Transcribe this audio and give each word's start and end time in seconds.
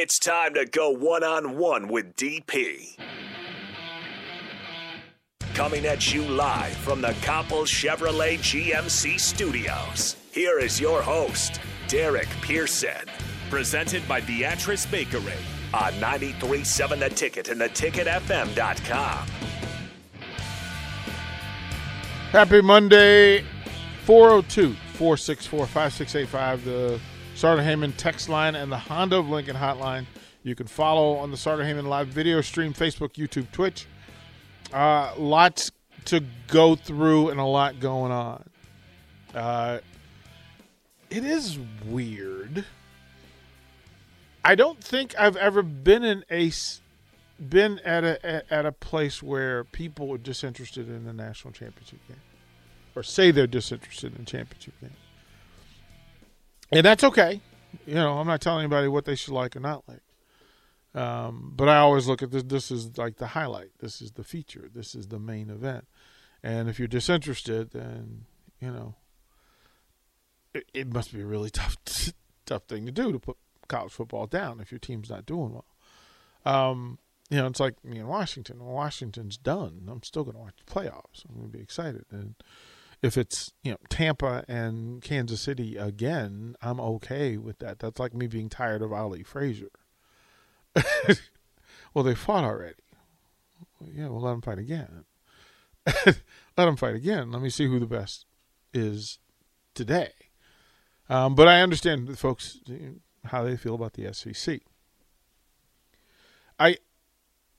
It's 0.00 0.20
time 0.20 0.54
to 0.54 0.64
go 0.64 0.90
one 0.90 1.24
on 1.24 1.58
one 1.58 1.88
with 1.88 2.14
DP. 2.14 2.96
Coming 5.54 5.86
at 5.86 6.14
you 6.14 6.22
live 6.22 6.76
from 6.76 7.00
the 7.00 7.14
Coppel 7.24 7.66
Chevrolet 7.66 8.38
GMC 8.38 9.18
studios. 9.18 10.14
Here 10.30 10.60
is 10.60 10.80
your 10.80 11.02
host, 11.02 11.60
Derek 11.88 12.28
Pearson. 12.42 13.08
Presented 13.50 14.06
by 14.06 14.20
Beatrice 14.20 14.86
Bakery 14.86 15.32
on 15.74 15.92
93.7 15.94 17.00
The 17.00 17.08
Ticket 17.08 17.48
and 17.48 17.60
theticketfm.com. 17.60 19.26
Happy 22.30 22.60
Monday, 22.60 23.44
402 24.04 24.74
464 24.92 25.66
5685, 25.66 26.64
the 26.64 27.00
Sartor 27.38 27.62
Hamann 27.62 27.92
text 27.92 28.28
line 28.28 28.56
and 28.56 28.72
the 28.72 28.76
Honda 28.76 29.18
of 29.18 29.28
Lincoln 29.28 29.54
hotline. 29.54 30.06
You 30.42 30.56
can 30.56 30.66
follow 30.66 31.18
on 31.18 31.30
the 31.30 31.36
Sartor 31.36 31.64
Hamann 31.64 31.86
live 31.86 32.08
video 32.08 32.40
stream, 32.40 32.74
Facebook, 32.74 33.12
YouTube, 33.12 33.52
Twitch. 33.52 33.86
Uh, 34.72 35.12
lots 35.16 35.70
to 36.06 36.24
go 36.48 36.74
through 36.74 37.28
and 37.28 37.38
a 37.38 37.44
lot 37.44 37.78
going 37.78 38.10
on. 38.10 38.44
Uh, 39.32 39.78
it 41.10 41.24
is 41.24 41.60
weird. 41.86 42.64
I 44.44 44.56
don't 44.56 44.82
think 44.82 45.14
I've 45.16 45.36
ever 45.36 45.62
been 45.62 46.02
in 46.02 46.24
a 46.28 46.50
been 47.40 47.78
at 47.84 48.02
a 48.02 48.52
at 48.52 48.66
a 48.66 48.72
place 48.72 49.22
where 49.22 49.62
people 49.62 50.12
are 50.12 50.18
disinterested 50.18 50.88
in 50.88 51.04
the 51.04 51.12
national 51.12 51.52
championship 51.52 52.00
game, 52.08 52.20
or 52.96 53.04
say 53.04 53.30
they're 53.30 53.46
disinterested 53.46 54.16
in 54.16 54.24
the 54.24 54.30
championship 54.30 54.74
game, 54.80 54.90
and 56.72 56.84
that's 56.84 57.04
okay. 57.04 57.40
You 57.86 57.94
know, 57.94 58.18
I'm 58.18 58.26
not 58.26 58.40
telling 58.40 58.60
anybody 58.60 58.88
what 58.88 59.04
they 59.04 59.14
should 59.14 59.34
like 59.34 59.56
or 59.56 59.60
not 59.60 59.84
like. 59.88 60.00
Um, 60.94 61.52
but 61.54 61.68
I 61.68 61.78
always 61.78 62.06
look 62.06 62.22
at 62.22 62.30
this. 62.30 62.42
This 62.44 62.70
is 62.70 62.96
like 62.96 63.16
the 63.16 63.28
highlight. 63.28 63.70
This 63.78 64.00
is 64.00 64.12
the 64.12 64.24
feature. 64.24 64.68
This 64.72 64.94
is 64.94 65.08
the 65.08 65.18
main 65.18 65.50
event. 65.50 65.86
And 66.42 66.68
if 66.68 66.78
you're 66.78 66.88
disinterested, 66.88 67.72
then 67.72 68.24
you 68.60 68.70
know 68.70 68.94
it, 70.54 70.64
it 70.74 70.92
must 70.92 71.12
be 71.12 71.20
a 71.20 71.26
really 71.26 71.50
tough, 71.50 71.76
tough 72.46 72.62
thing 72.64 72.86
to 72.86 72.92
do 72.92 73.12
to 73.12 73.18
put 73.18 73.36
college 73.68 73.92
football 73.92 74.26
down 74.26 74.60
if 74.60 74.72
your 74.72 74.78
team's 74.78 75.10
not 75.10 75.26
doing 75.26 75.52
well. 75.52 75.66
Um, 76.44 76.98
you 77.30 77.36
know, 77.36 77.46
it's 77.46 77.60
like 77.60 77.84
me 77.84 77.98
in 77.98 78.06
Washington. 78.06 78.64
Washington's 78.64 79.36
done. 79.36 79.88
I'm 79.90 80.02
still 80.02 80.24
going 80.24 80.36
to 80.36 80.40
watch 80.40 80.54
the 80.64 80.72
playoffs. 80.72 81.24
I'm 81.28 81.36
going 81.36 81.50
to 81.50 81.56
be 81.58 81.62
excited. 81.62 82.06
And 82.10 82.34
if 83.02 83.16
it's 83.16 83.52
you 83.62 83.72
know 83.72 83.78
Tampa 83.88 84.44
and 84.48 85.02
Kansas 85.02 85.40
City 85.40 85.76
again, 85.76 86.56
I'm 86.60 86.80
okay 86.80 87.36
with 87.36 87.58
that. 87.58 87.78
That's 87.78 88.00
like 88.00 88.14
me 88.14 88.26
being 88.26 88.48
tired 88.48 88.82
of 88.82 88.92
Ali 88.92 89.22
Frazier. 89.22 89.70
well, 91.94 92.04
they 92.04 92.14
fought 92.14 92.44
already. 92.44 92.74
Yeah, 93.80 94.08
we'll 94.08 94.20
let 94.20 94.32
them 94.32 94.42
fight 94.42 94.58
again. 94.58 95.04
let 96.06 96.16
them 96.56 96.76
fight 96.76 96.94
again. 96.94 97.30
Let 97.30 97.42
me 97.42 97.50
see 97.50 97.66
who 97.66 97.78
the 97.78 97.86
best 97.86 98.26
is 98.74 99.18
today. 99.74 100.12
Um, 101.08 101.34
but 101.34 101.48
I 101.48 101.62
understand 101.62 102.08
the 102.08 102.16
folks 102.16 102.58
how 103.24 103.44
they 103.44 103.56
feel 103.56 103.74
about 103.74 103.94
the 103.94 104.12
SEC. 104.12 104.60
I 106.58 106.76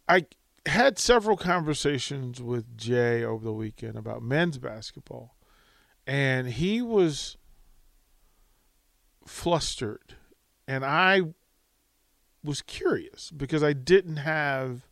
I 0.08 0.26
had 0.70 0.98
several 0.98 1.38
conversations 1.38 2.42
with 2.42 2.78
Jay 2.78 3.24
over 3.24 3.44
the 3.44 3.54
weekend 3.54 3.96
about 3.98 4.22
men's 4.22 4.58
basketball, 4.58 5.36
and 6.08 6.48
he 6.48 6.82
was 6.82 7.38
flustered, 9.26 10.16
and 10.68 10.84
I 10.86 11.22
was 12.44 12.62
curious 12.62 13.32
because 13.32 13.64
I 13.64 13.74
didn't 13.74 14.18
have 14.18 14.88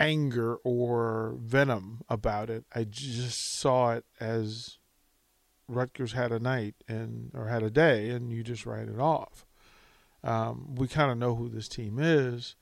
anger 0.00 0.56
or 0.64 1.36
venom 1.38 2.02
about 2.08 2.50
it. 2.50 2.64
I 2.74 2.84
just 2.84 3.58
saw 3.58 3.92
it 3.92 4.04
as 4.20 4.78
Rutgers 5.66 6.12
had 6.12 6.32
a 6.32 6.38
night 6.38 6.74
and 6.86 7.30
or 7.34 7.48
had 7.48 7.62
a 7.62 7.70
day, 7.70 8.10
and 8.10 8.32
you 8.32 8.42
just 8.42 8.66
write 8.66 8.88
it 8.88 8.98
off. 8.98 9.44
Um, 10.24 10.74
we 10.74 10.88
kind 10.88 11.10
of 11.10 11.18
know 11.18 11.34
who 11.34 11.48
this 11.48 11.68
team 11.68 11.98
is, 11.98 12.56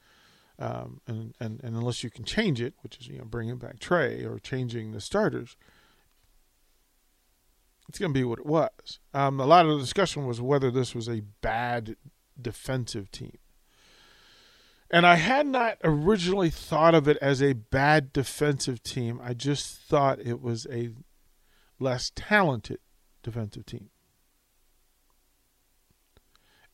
um, 0.59 1.01
and, 1.07 1.35
and 1.39 1.61
and 1.63 1.77
unless 1.77 2.03
you 2.03 2.11
can 2.11 2.25
change 2.25 2.61
it, 2.61 2.75
which 2.83 2.99
is 2.99 3.09
you 3.09 3.19
know 3.19 3.25
bringing 3.25 3.57
back 3.57 3.79
Trey 3.79 4.25
or 4.25 4.39
changing 4.39 4.93
the 4.93 5.01
starters, 5.01 5.57
it's 7.89 7.99
going 7.99 8.13
to 8.13 8.19
be 8.19 8.25
what 8.25 8.39
it 8.39 8.47
was. 8.47 8.99
Um, 9.15 9.41
a 9.41 9.47
lot 9.47 9.67
of 9.67 9.73
the 9.73 9.81
discussion 9.81 10.27
was 10.27 10.41
whether 10.41 10.71
this 10.71 10.95
was 10.95 11.09
a 11.09 11.23
bad 11.41 11.97
defensive 12.41 13.11
team. 13.11 13.39
And 14.91 15.07
I 15.07 15.17
had 15.17 15.47
not 15.47 15.79
originally 15.83 16.51
thought 16.51 16.95
of 16.95 17.09
it 17.09 17.17
as 17.21 17.43
a 17.43 17.55
bad 17.55 18.13
defensive 18.13 18.83
team. 18.83 19.21
I 19.23 19.35
just 19.35 19.77
thought 19.79 20.21
it 20.21 20.41
was 20.41 20.67
a 20.71 20.91
less 21.81 22.13
talented 22.15 22.79
defensive 23.23 23.67
team. 23.67 23.91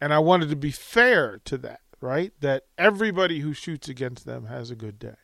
And 0.01 0.13
I 0.13 0.19
wanted 0.19 0.51
to 0.51 0.57
be 0.57 0.73
fair 0.73 1.41
to 1.45 1.57
that, 1.59 1.81
right? 2.03 2.33
That 2.41 2.65
everybody 2.77 3.41
who 3.41 3.53
shoots 3.53 3.89
against 3.89 4.27
them 4.27 4.47
has 4.47 4.71
a 4.71 4.77
good 4.77 4.99
day. 4.99 5.15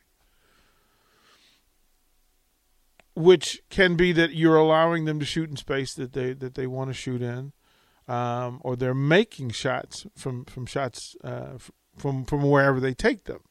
Which 3.15 3.61
can 3.69 3.95
be 3.95 4.11
that 4.13 4.33
you're 4.33 4.55
allowing 4.55 5.05
them 5.05 5.19
to 5.19 5.25
shoot 5.25 5.49
in 5.49 5.57
space 5.57 5.93
that 5.95 6.13
they 6.13 6.33
that 6.33 6.55
they 6.55 6.67
want 6.67 6.89
to 6.89 6.93
shoot 6.93 7.21
in, 7.21 7.51
um, 8.07 8.61
or 8.63 8.75
they're 8.75 8.93
making 8.93 9.49
shots 9.49 10.05
from 10.15 10.45
from 10.45 10.65
shots 10.65 11.15
uh, 11.23 11.57
from 11.97 12.23
from 12.23 12.43
wherever 12.43 12.79
they 12.79 12.93
take 12.93 13.25
them. 13.25 13.41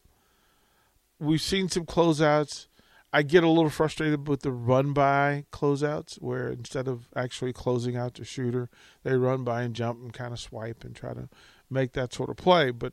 We've 1.21 1.43
seen 1.43 1.69
some 1.69 1.85
closeouts 1.85 2.69
I 3.13 3.23
get 3.23 3.43
a 3.43 3.49
little 3.49 3.71
frustrated 3.71 4.29
with 4.29 4.43
the 4.43 4.53
run 4.53 4.93
by 4.93 5.47
closeouts 5.51 6.17
where 6.17 6.49
instead 6.49 6.87
of 6.87 7.09
actually 7.17 7.55
closing 7.55 7.97
out 7.97 8.15
the 8.15 8.25
shooter, 8.25 8.69
they 9.03 9.17
run 9.17 9.45
by 9.45 9.63
and 9.63 9.75
jump 9.75 10.01
and 10.01 10.13
kind 10.13 10.33
of 10.33 10.41
swipe 10.41 10.85
and 10.85 10.95
try 10.95 11.15
to 11.15 11.29
make 11.71 11.93
that 11.93 12.13
sort 12.13 12.29
of 12.29 12.37
play. 12.37 12.71
But 12.71 12.93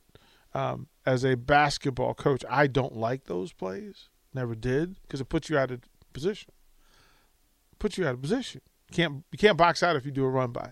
um, 0.55 0.87
as 1.05 1.25
a 1.25 1.35
basketball 1.35 2.13
coach, 2.13 2.43
I 2.49 2.67
don't 2.67 2.95
like 2.95 3.25
those 3.25 3.51
plays. 3.51 4.07
Never 4.33 4.55
did 4.55 4.95
because 5.01 5.19
it 5.21 5.29
puts 5.29 5.49
you 5.49 5.57
out 5.57 5.69
of 5.69 5.81
position. 6.13 6.51
Puts 7.77 7.97
you 7.97 8.07
out 8.07 8.13
of 8.13 8.21
position. 8.21 8.61
Can't 8.91 9.23
you 9.31 9.37
can't 9.37 9.57
box 9.57 9.83
out 9.83 9.97
if 9.97 10.05
you 10.05 10.11
do 10.11 10.23
a 10.23 10.29
run 10.29 10.51
by. 10.51 10.71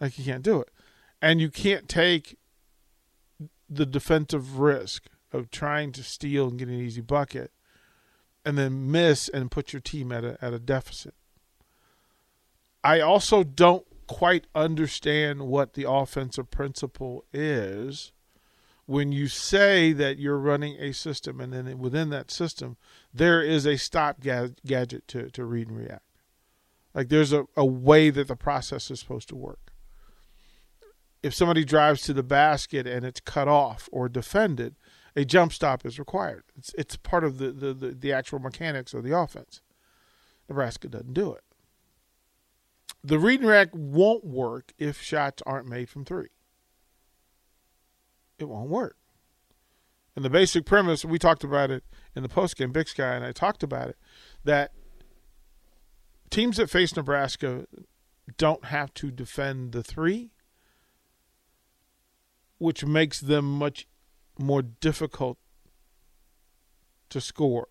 Like 0.00 0.18
you 0.18 0.24
can't 0.24 0.42
do 0.42 0.60
it, 0.60 0.68
and 1.22 1.40
you 1.40 1.48
can't 1.48 1.88
take 1.88 2.36
the 3.68 3.86
defensive 3.86 4.58
risk 4.58 5.04
of 5.32 5.50
trying 5.50 5.92
to 5.92 6.02
steal 6.02 6.48
and 6.48 6.58
get 6.58 6.68
an 6.68 6.74
easy 6.74 7.00
bucket 7.00 7.52
and 8.44 8.58
then 8.58 8.90
miss 8.90 9.28
and 9.28 9.50
put 9.50 9.72
your 9.72 9.80
team 9.80 10.10
at 10.10 10.24
a 10.24 10.36
at 10.42 10.52
a 10.52 10.58
deficit. 10.58 11.14
I 12.82 13.00
also 13.00 13.44
don't 13.44 13.86
quite 14.08 14.46
understand 14.56 15.42
what 15.42 15.74
the 15.74 15.88
offensive 15.88 16.50
principle 16.50 17.24
is 17.32 18.12
when 18.90 19.12
you 19.12 19.28
say 19.28 19.92
that 19.92 20.18
you're 20.18 20.36
running 20.36 20.74
a 20.80 20.92
system 20.92 21.40
and 21.40 21.52
then 21.52 21.78
within 21.78 22.10
that 22.10 22.28
system 22.28 22.76
there 23.14 23.40
is 23.40 23.64
a 23.64 23.78
stop 23.78 24.18
gadget 24.18 25.06
to, 25.06 25.30
to 25.30 25.44
read 25.44 25.68
and 25.68 25.78
react. 25.78 26.02
Like 26.92 27.08
there's 27.08 27.32
a, 27.32 27.46
a 27.56 27.64
way 27.64 28.10
that 28.10 28.26
the 28.26 28.34
process 28.34 28.90
is 28.90 28.98
supposed 28.98 29.28
to 29.28 29.36
work. 29.36 29.72
If 31.22 31.34
somebody 31.34 31.64
drives 31.64 32.02
to 32.02 32.12
the 32.12 32.24
basket 32.24 32.88
and 32.88 33.04
it's 33.06 33.20
cut 33.20 33.46
off 33.46 33.88
or 33.92 34.08
defended, 34.08 34.74
a 35.14 35.24
jump 35.24 35.52
stop 35.52 35.86
is 35.86 36.00
required. 36.00 36.42
It's 36.58 36.74
it's 36.76 36.96
part 36.96 37.22
of 37.22 37.38
the, 37.38 37.52
the, 37.52 37.72
the, 37.72 37.90
the 37.92 38.12
actual 38.12 38.40
mechanics 38.40 38.92
of 38.92 39.04
the 39.04 39.16
offense. 39.16 39.60
Nebraska 40.48 40.88
doesn't 40.88 41.14
do 41.14 41.32
it. 41.32 41.44
The 43.04 43.20
read 43.20 43.38
and 43.38 43.48
react 43.48 43.72
won't 43.72 44.24
work 44.24 44.72
if 44.78 45.00
shots 45.00 45.44
aren't 45.46 45.68
made 45.68 45.88
from 45.88 46.04
three. 46.04 46.30
It 48.40 48.48
won't 48.48 48.70
work. 48.70 48.96
And 50.16 50.24
the 50.24 50.30
basic 50.30 50.64
premise, 50.64 51.04
we 51.04 51.18
talked 51.18 51.44
about 51.44 51.70
it 51.70 51.84
in 52.16 52.22
the 52.24 52.28
postgame, 52.28 52.72
Big 52.72 52.88
Sky 52.88 53.14
and 53.14 53.24
I 53.24 53.30
talked 53.30 53.62
about 53.62 53.88
it, 53.90 53.96
that 54.42 54.72
teams 56.30 56.56
that 56.56 56.70
face 56.70 56.96
Nebraska 56.96 57.66
don't 58.38 58.64
have 58.66 58.92
to 58.94 59.10
defend 59.10 59.72
the 59.72 59.82
three, 59.82 60.32
which 62.58 62.84
makes 62.84 63.20
them 63.20 63.44
much 63.58 63.86
more 64.38 64.62
difficult 64.62 65.38
to 67.10 67.20
score. 67.20 67.68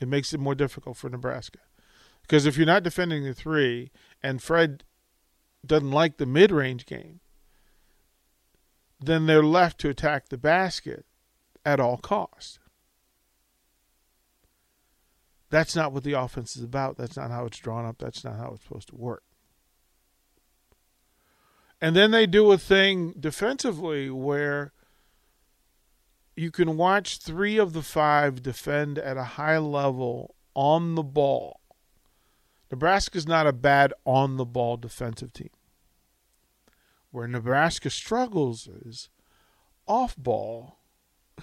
It 0.00 0.08
makes 0.08 0.32
it 0.32 0.40
more 0.40 0.54
difficult 0.54 0.96
for 0.96 1.10
Nebraska. 1.10 1.58
Because 2.22 2.46
if 2.46 2.56
you're 2.56 2.66
not 2.66 2.82
defending 2.82 3.24
the 3.24 3.34
three 3.34 3.90
and 4.22 4.42
Fred 4.42 4.84
doesn't 5.66 5.90
like 5.90 6.16
the 6.16 6.26
mid 6.26 6.50
range 6.50 6.86
game, 6.86 7.20
then 9.00 9.26
they're 9.26 9.42
left 9.42 9.78
to 9.80 9.88
attack 9.88 10.28
the 10.28 10.38
basket 10.38 11.06
at 11.64 11.80
all 11.80 11.98
costs. 11.98 12.58
That's 15.50 15.74
not 15.74 15.92
what 15.92 16.04
the 16.04 16.12
offense 16.12 16.56
is 16.56 16.62
about. 16.62 16.96
That's 16.96 17.16
not 17.16 17.30
how 17.30 17.46
it's 17.46 17.58
drawn 17.58 17.86
up. 17.86 17.98
That's 17.98 18.24
not 18.24 18.36
how 18.36 18.52
it's 18.52 18.64
supposed 18.64 18.88
to 18.88 18.96
work. 18.96 19.22
And 21.80 21.94
then 21.94 22.10
they 22.10 22.26
do 22.26 22.50
a 22.52 22.58
thing 22.58 23.14
defensively 23.18 24.10
where 24.10 24.72
you 26.36 26.50
can 26.50 26.76
watch 26.76 27.18
three 27.18 27.56
of 27.56 27.72
the 27.72 27.82
five 27.82 28.42
defend 28.42 28.98
at 28.98 29.16
a 29.16 29.24
high 29.24 29.58
level 29.58 30.34
on 30.54 30.96
the 30.96 31.02
ball. 31.02 31.60
Nebraska's 32.70 33.26
not 33.26 33.46
a 33.46 33.52
bad 33.52 33.94
on 34.04 34.36
the 34.36 34.44
ball 34.44 34.76
defensive 34.76 35.32
team. 35.32 35.50
Where 37.10 37.26
Nebraska 37.26 37.90
struggles 37.90 38.66
is 38.66 39.08
off 39.86 40.16
ball 40.16 40.78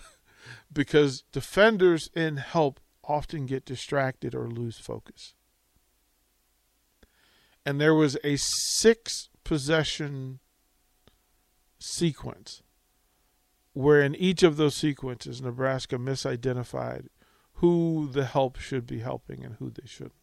because 0.71 1.23
defenders 1.31 2.09
in 2.15 2.37
help 2.37 2.79
often 3.03 3.45
get 3.45 3.65
distracted 3.65 4.35
or 4.35 4.49
lose 4.49 4.77
focus. 4.77 5.33
And 7.65 7.81
there 7.81 7.95
was 7.95 8.17
a 8.23 8.35
six 8.37 9.29
possession 9.43 10.39
sequence 11.79 12.61
where 13.73 14.01
in 14.01 14.15
each 14.15 14.43
of 14.43 14.57
those 14.57 14.75
sequences 14.75 15.41
Nebraska 15.41 15.97
misidentified 15.97 17.07
who 17.55 18.09
the 18.11 18.25
help 18.25 18.57
should 18.57 18.85
be 18.85 18.99
helping 18.99 19.43
and 19.43 19.55
who 19.55 19.69
they 19.69 19.87
shouldn't. 19.87 20.13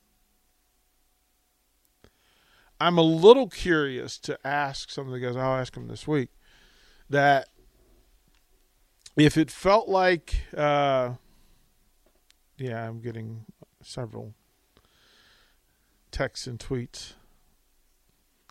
I'm 2.83 2.99
a 2.99 3.03
little 3.03 3.47
curious 3.47 4.19
to 4.19 4.37
ask 4.45 4.91
some 4.91 5.07
of 5.07 5.13
the 5.13 5.21
guys, 5.21 5.37
I'll 5.37 5.55
ask 5.55 5.75
them 5.75 5.87
this 5.87 6.09
week, 6.09 6.31
that 7.09 7.47
if 9.17 9.37
it 9.37 9.53
felt 9.53 9.89
like, 9.89 10.35
uh, 10.57 11.13
yeah, 12.59 12.89
I'm 12.89 13.01
getting 13.01 13.45
several 13.85 14.35
texts 16.11 16.49
and 16.49 16.59
tweets. 16.59 17.13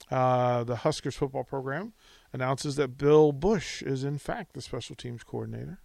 Uh, 0.10 0.64
the 0.64 0.78
Huskers 0.78 1.16
football 1.16 1.44
program 1.44 1.92
announces 2.32 2.78
that 2.78 2.98
Bill 2.98 3.34
Bush 3.34 3.82
is, 3.82 4.06
in 4.06 4.18
fact, 4.18 4.54
the 4.54 4.62
special 4.62 4.96
teams 4.96 5.24
coordinator. 5.24 5.82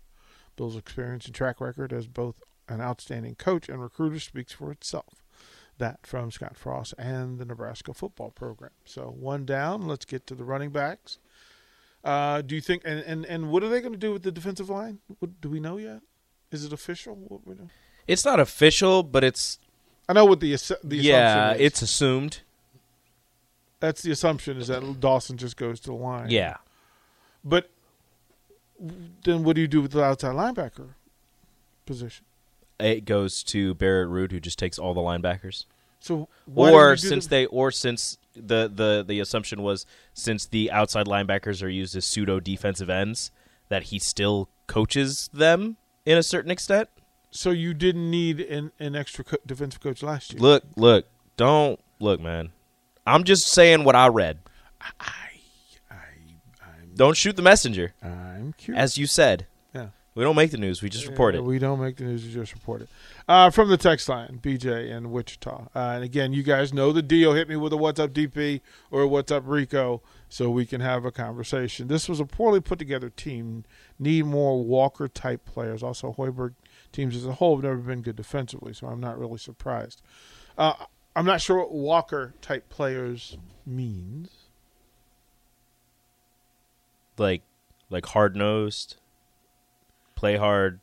Bill's 0.54 0.76
experience 0.76 1.26
and 1.26 1.34
track 1.34 1.60
record 1.60 1.93
as 1.93 2.06
both 2.06 2.40
an 2.69 2.81
outstanding 2.81 3.34
coach 3.34 3.69
and 3.69 3.82
recruiter 3.82 4.20
speaks 4.20 4.52
for 4.52 4.70
itself. 4.70 5.25
That 5.78 6.06
from 6.06 6.31
Scott 6.31 6.56
Frost 6.56 6.94
and 6.96 7.38
the 7.38 7.44
Nebraska 7.44 7.93
football 7.93 8.31
program. 8.31 8.70
So 8.84 9.02
one 9.19 9.44
down. 9.44 9.87
Let's 9.87 10.05
get 10.06 10.26
to 10.28 10.34
the 10.34 10.44
running 10.44 10.70
backs. 10.70 11.19
Uh, 12.02 12.40
do 12.40 12.55
you 12.55 12.61
think 12.61 12.82
and, 12.84 13.00
and, 13.00 13.26
and 13.26 13.50
what 13.50 13.62
are 13.62 13.69
they 13.69 13.81
going 13.81 13.93
to 13.93 13.99
do 13.99 14.12
with 14.12 14.23
the 14.23 14.31
defensive 14.32 14.70
line? 14.70 15.00
What, 15.19 15.40
do 15.40 15.50
we 15.50 15.61
know 15.61 15.76
yet? 15.76 16.00
Is 16.50 16.64
it 16.64 16.73
official? 16.73 17.14
What 17.17 17.46
we 17.46 17.55
know? 17.56 17.69
It's 18.06 18.25
not 18.25 18.38
official, 18.38 19.02
but 19.02 19.25
it's 19.25 19.58
I 20.08 20.12
know 20.12 20.25
what 20.25 20.40
the 20.40 20.52
the 20.84 20.96
yeah, 20.96 21.52
it's 21.52 21.82
assumed. 21.82 22.40
that's 23.81 24.02
the 24.02 24.12
assumption 24.12 24.58
is 24.58 24.69
that 24.69 25.00
Dawson 25.00 25.37
just 25.37 25.56
goes 25.56 25.81
to 25.81 25.88
the 25.88 25.94
line. 25.96 26.31
Yeah, 26.31 26.58
But 27.44 27.70
then 29.25 29.43
what 29.43 29.56
do 29.56 29.62
you 29.62 29.69
do 29.69 29.82
with 29.82 29.90
the 29.93 30.05
outside 30.05 30.34
linebacker 30.37 30.90
position? 31.87 32.25
It 32.78 33.05
goes 33.05 33.43
to 33.44 33.75
Barrett 33.75 34.08
Ruud, 34.08 34.32
who 34.32 34.40
just 34.40 34.58
takes 34.58 34.78
all 34.78 34.93
the 34.94 35.00
linebackers. 35.00 35.64
So 36.00 36.28
or 36.55 36.96
since 36.96 37.25
the- 37.26 37.31
they, 37.31 37.46
or 37.46 37.70
since 37.70 38.19
the, 38.34 38.70
the 38.73 39.02
the 39.06 39.19
assumption 39.20 39.62
was 39.62 39.87
since 40.12 40.44
the 40.46 40.70
outside 40.70 41.06
linebackers 41.06 41.62
are 41.62 41.69
used 41.70 41.96
as 41.96 42.05
pseudo 42.05 42.38
defensive 42.38 42.90
ends, 42.90 43.31
that 43.70 43.84
he 43.84 43.99
still 43.99 44.49
coaches 44.67 45.31
them 45.32 45.76
in 46.05 46.19
a 46.19 46.23
certain 46.23 46.50
extent. 46.50 46.88
so 47.31 47.50
you 47.50 47.73
didn't 47.75 48.11
need 48.11 48.40
an, 48.40 48.73
an 48.79 48.94
extra 48.94 49.25
co- 49.25 49.37
defensive 49.46 49.81
coach 49.81 50.02
last 50.02 50.32
year. 50.32 50.40
Look, 50.40 50.64
look, 50.76 51.06
don't 51.37 51.81
look, 51.99 52.20
man. 52.20 52.50
I'm 53.06 53.25
just 53.25 53.46
saying 53.49 53.84
what 53.84 53.96
I 53.96 54.08
read. 54.08 54.38
I, 54.81 54.90
I, 55.00 55.94
I'm, 56.61 56.94
Don't 56.94 57.17
shoot 57.17 57.37
the 57.37 57.43
messenger, 57.43 57.94
I'm 58.02 58.52
curious. 58.58 58.82
as 58.82 58.99
you 58.99 59.06
said. 59.06 59.46
We 60.16 60.24
don't 60.24 60.34
make 60.34 60.50
the 60.50 60.56
news; 60.56 60.82
we 60.82 60.88
just 60.88 61.06
report 61.06 61.34
it. 61.34 61.44
We 61.44 61.58
don't 61.58 61.78
make 61.78 61.96
the 61.96 62.04
news; 62.04 62.24
we 62.24 62.32
just 62.32 62.54
report 62.54 62.80
it. 62.80 62.88
Uh, 63.28 63.50
from 63.50 63.68
the 63.68 63.76
text 63.76 64.08
line, 64.08 64.40
BJ 64.42 64.90
in 64.90 65.10
Wichita, 65.10 65.68
uh, 65.74 65.78
and 65.78 66.02
again, 66.02 66.32
you 66.32 66.42
guys 66.42 66.72
know 66.72 66.90
the 66.90 67.02
deal. 67.02 67.34
Hit 67.34 67.50
me 67.50 67.56
with 67.56 67.70
a 67.74 67.76
"What's 67.76 68.00
up, 68.00 68.14
DP" 68.14 68.62
or 68.90 69.02
a 69.02 69.06
"What's 69.06 69.30
up, 69.30 69.42
Rico," 69.46 70.00
so 70.30 70.48
we 70.48 70.64
can 70.64 70.80
have 70.80 71.04
a 71.04 71.12
conversation. 71.12 71.88
This 71.88 72.08
was 72.08 72.18
a 72.18 72.24
poorly 72.24 72.60
put 72.60 72.78
together 72.78 73.10
team. 73.10 73.64
Need 73.98 74.24
more 74.24 74.64
Walker 74.64 75.06
type 75.06 75.44
players. 75.44 75.82
Also, 75.82 76.14
Hoiberg 76.14 76.54
teams 76.92 77.14
as 77.14 77.26
a 77.26 77.34
whole 77.34 77.56
have 77.56 77.64
never 77.64 77.76
been 77.76 78.00
good 78.00 78.16
defensively, 78.16 78.72
so 78.72 78.86
I'm 78.86 79.00
not 79.00 79.19
really 79.19 79.38
surprised. 79.38 80.00
Uh, 80.56 80.72
I'm 81.14 81.26
not 81.26 81.42
sure 81.42 81.58
what 81.58 81.72
Walker 81.72 82.32
type 82.40 82.70
players 82.70 83.36
means. 83.66 84.30
like, 87.19 87.42
like 87.90 88.06
hard 88.06 88.34
nosed, 88.36 88.96
play 90.16 90.36
hard. 90.36 90.80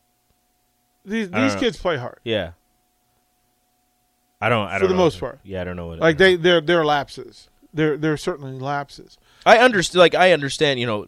These 1.06 1.30
these 1.32 1.56
kids 1.56 1.76
play 1.78 1.98
hard. 1.98 2.20
Yeah. 2.24 2.52
I 4.40 4.50
don't. 4.50 4.68
I 4.68 4.76
For 4.76 4.80
don't 4.82 4.90
the 4.90 4.96
know. 4.96 5.02
most 5.04 5.20
part. 5.20 5.40
Yeah, 5.44 5.62
I 5.62 5.64
don't 5.64 5.76
know 5.76 5.88
what. 5.88 6.00
Like 6.00 6.18
they, 6.18 6.36
they're 6.36 6.62
they're 6.62 6.86
lapses. 6.86 7.50
They're 7.74 7.98
they're 7.98 8.18
certainly 8.18 8.54
lapses. 8.60 9.18
I 9.46 9.58
understand. 9.60 10.00
Like 10.00 10.16
I 10.16 10.32
understand. 10.32 10.80
You 10.80 10.86
know, 10.86 11.08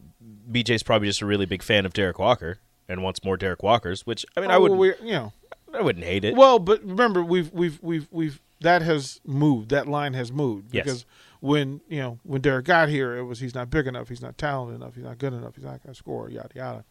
BJ's 0.51 0.83
probably 0.83 1.07
just 1.07 1.21
a 1.21 1.25
really 1.25 1.45
big 1.45 1.61
fan 1.63 1.85
of 1.85 1.93
Derrick 1.93 2.19
Walker 2.19 2.59
and 2.87 3.03
wants 3.03 3.23
more 3.23 3.37
Derrick 3.37 3.61
Walkers. 3.63 4.05
Which 4.05 4.25
I 4.37 4.41
mean, 4.41 4.51
I 4.51 4.55
Oh, 4.55 4.61
would. 4.61 4.71
we- 4.71 4.95
you 5.07 5.13
know. 5.13 5.33
I 5.73 5.81
wouldn't 5.81 6.05
hate 6.05 6.23
it. 6.23 6.35
Well, 6.35 6.57
but 6.59 6.81
remember, 6.85 7.21
we've 7.21 7.51
we've 7.51 7.81
we've 7.83 8.07
we've 8.09 8.41
that 8.61 8.81
has 8.81 9.19
moved. 9.25 9.69
That 9.71 9.87
line 9.87 10.13
has 10.13 10.31
moved 10.31 10.73
Yes. 10.73 10.85
because 10.85 11.05
when 11.41 11.81
you 11.89 11.99
know 11.99 12.19
when 12.23 12.39
Derrick 12.39 12.65
got 12.65 12.87
here, 12.87 13.17
it 13.17 13.23
was 13.23 13.39
he's 13.41 13.53
not 13.53 13.69
big 13.69 13.85
enough, 13.85 14.07
he's 14.07 14.21
not 14.21 14.37
talented 14.37 14.77
enough, 14.81 14.95
he's 14.95 15.03
not 15.03 15.17
good 15.17 15.33
enough, 15.33 15.55
he's 15.55 15.65
not 15.65 15.83
going 15.83 15.93
to 15.93 15.95
score, 15.95 16.29
yada 16.29 16.49
yada. 16.55 16.85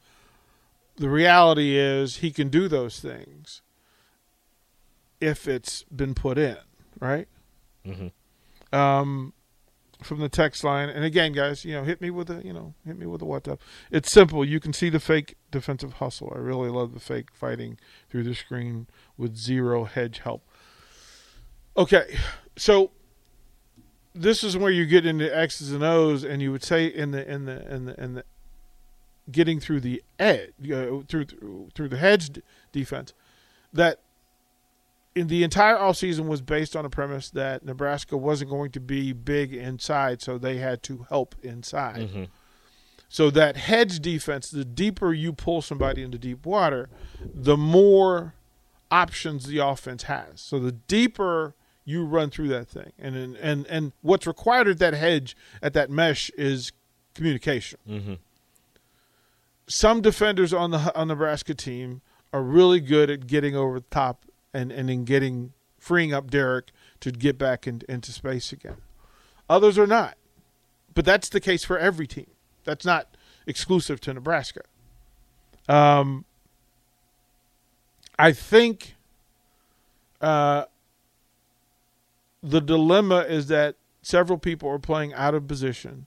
The 0.96 1.08
reality 1.08 1.76
is 1.76 2.18
he 2.18 2.30
can 2.30 2.48
do 2.48 2.68
those 2.68 3.00
things 3.00 3.62
if 5.20 5.48
it's 5.48 5.82
been 5.84 6.14
put 6.14 6.38
in, 6.38 6.58
right? 7.00 7.26
Mhm. 7.84 8.12
Um, 8.72 9.32
from 10.02 10.20
the 10.20 10.28
text 10.28 10.62
line, 10.64 10.88
and 10.88 11.04
again, 11.04 11.32
guys, 11.32 11.64
you 11.64 11.72
know, 11.72 11.82
hit 11.82 12.00
me 12.00 12.10
with 12.10 12.30
a, 12.30 12.44
you 12.44 12.52
know, 12.52 12.74
hit 12.84 12.98
me 12.98 13.06
with 13.06 13.22
a 13.22 13.24
WhatsApp. 13.24 13.58
It's 13.90 14.10
simple. 14.10 14.44
You 14.44 14.60
can 14.60 14.72
see 14.72 14.90
the 14.90 15.00
fake 15.00 15.36
defensive 15.50 15.94
hustle. 15.94 16.32
I 16.34 16.38
really 16.38 16.68
love 16.68 16.92
the 16.92 17.00
fake 17.00 17.28
fighting 17.32 17.78
through 18.10 18.24
the 18.24 18.34
screen 18.34 18.86
with 19.16 19.36
zero 19.36 19.84
hedge 19.84 20.18
help. 20.18 20.46
Okay, 21.76 22.16
so 22.56 22.90
this 24.14 24.44
is 24.44 24.56
where 24.56 24.70
you 24.70 24.86
get 24.86 25.06
into 25.06 25.34
X's 25.34 25.72
and 25.72 25.82
O's, 25.82 26.22
and 26.22 26.40
you 26.42 26.52
would 26.52 26.62
say 26.62 26.86
in 26.86 27.10
the 27.10 27.28
in 27.28 27.46
the 27.46 27.72
in 27.72 27.84
the 27.86 28.00
in 28.02 28.14
the 28.14 28.24
getting 29.30 29.58
through 29.60 29.80
the 29.80 30.02
edge 30.18 30.50
uh, 30.70 31.00
through 31.08 31.24
through 31.26 31.68
through 31.74 31.88
the 31.88 31.96
hedge 31.96 32.30
defense 32.72 33.12
that 33.72 34.00
in 35.14 35.28
the 35.28 35.44
entire 35.44 35.76
offseason 35.76 36.26
was 36.26 36.40
based 36.42 36.74
on 36.74 36.84
a 36.84 36.90
premise 36.90 37.30
that 37.30 37.64
Nebraska 37.64 38.16
wasn't 38.16 38.50
going 38.50 38.70
to 38.72 38.80
be 38.80 39.12
big 39.12 39.54
inside, 39.54 40.20
so 40.20 40.38
they 40.38 40.58
had 40.58 40.82
to 40.84 41.06
help 41.08 41.34
inside. 41.42 42.08
Mhm. 42.10 42.28
So 43.08 43.30
that 43.30 43.56
hedge 43.56 44.00
defense, 44.00 44.50
the 44.50 44.64
deeper 44.64 45.12
you 45.12 45.32
pull 45.32 45.62
somebody 45.62 46.02
into 46.02 46.18
deep 46.18 46.44
water, 46.44 46.88
the 47.22 47.56
more 47.56 48.34
options 48.90 49.46
the 49.46 49.58
offense 49.58 50.04
has. 50.04 50.40
So 50.40 50.58
the 50.58 50.72
deeper 50.72 51.54
you 51.84 52.04
run 52.04 52.30
through 52.30 52.48
that 52.48 52.66
thing, 52.68 52.92
and 52.98 53.14
and 53.14 53.36
and, 53.36 53.66
and 53.68 53.92
what's 54.02 54.26
required 54.26 54.66
at 54.68 54.78
that 54.80 54.94
hedge 54.94 55.36
at 55.62 55.74
that 55.74 55.90
mesh 55.90 56.28
is 56.30 56.72
communication. 57.14 57.78
Mhm. 57.88 58.18
Some 59.66 60.02
defenders 60.02 60.52
on 60.52 60.70
the 60.70 60.94
on 60.94 61.08
Nebraska 61.08 61.54
team 61.54 62.02
are 62.32 62.42
really 62.42 62.80
good 62.80 63.10
at 63.10 63.26
getting 63.26 63.56
over 63.56 63.80
the 63.80 63.86
top 63.90 64.26
and 64.52 64.70
and 64.70 64.90
in 64.90 65.04
getting 65.04 65.52
freeing 65.78 66.12
up 66.12 66.30
Derrick 66.30 66.70
to 67.00 67.10
get 67.10 67.38
back 67.38 67.66
in, 67.66 67.82
into 67.88 68.12
space 68.12 68.52
again. 68.52 68.76
Others 69.48 69.78
are 69.78 69.86
not, 69.86 70.16
but 70.94 71.04
that's 71.04 71.28
the 71.28 71.40
case 71.40 71.64
for 71.64 71.78
every 71.78 72.06
team. 72.06 72.30
That's 72.64 72.84
not 72.84 73.16
exclusive 73.46 74.00
to 74.02 74.14
Nebraska. 74.14 74.62
Um, 75.68 76.24
I 78.18 78.32
think 78.32 78.94
uh, 80.20 80.64
the 82.42 82.60
dilemma 82.60 83.20
is 83.20 83.48
that 83.48 83.76
several 84.02 84.38
people 84.38 84.68
are 84.68 84.78
playing 84.78 85.12
out 85.14 85.34
of 85.34 85.48
position 85.48 86.06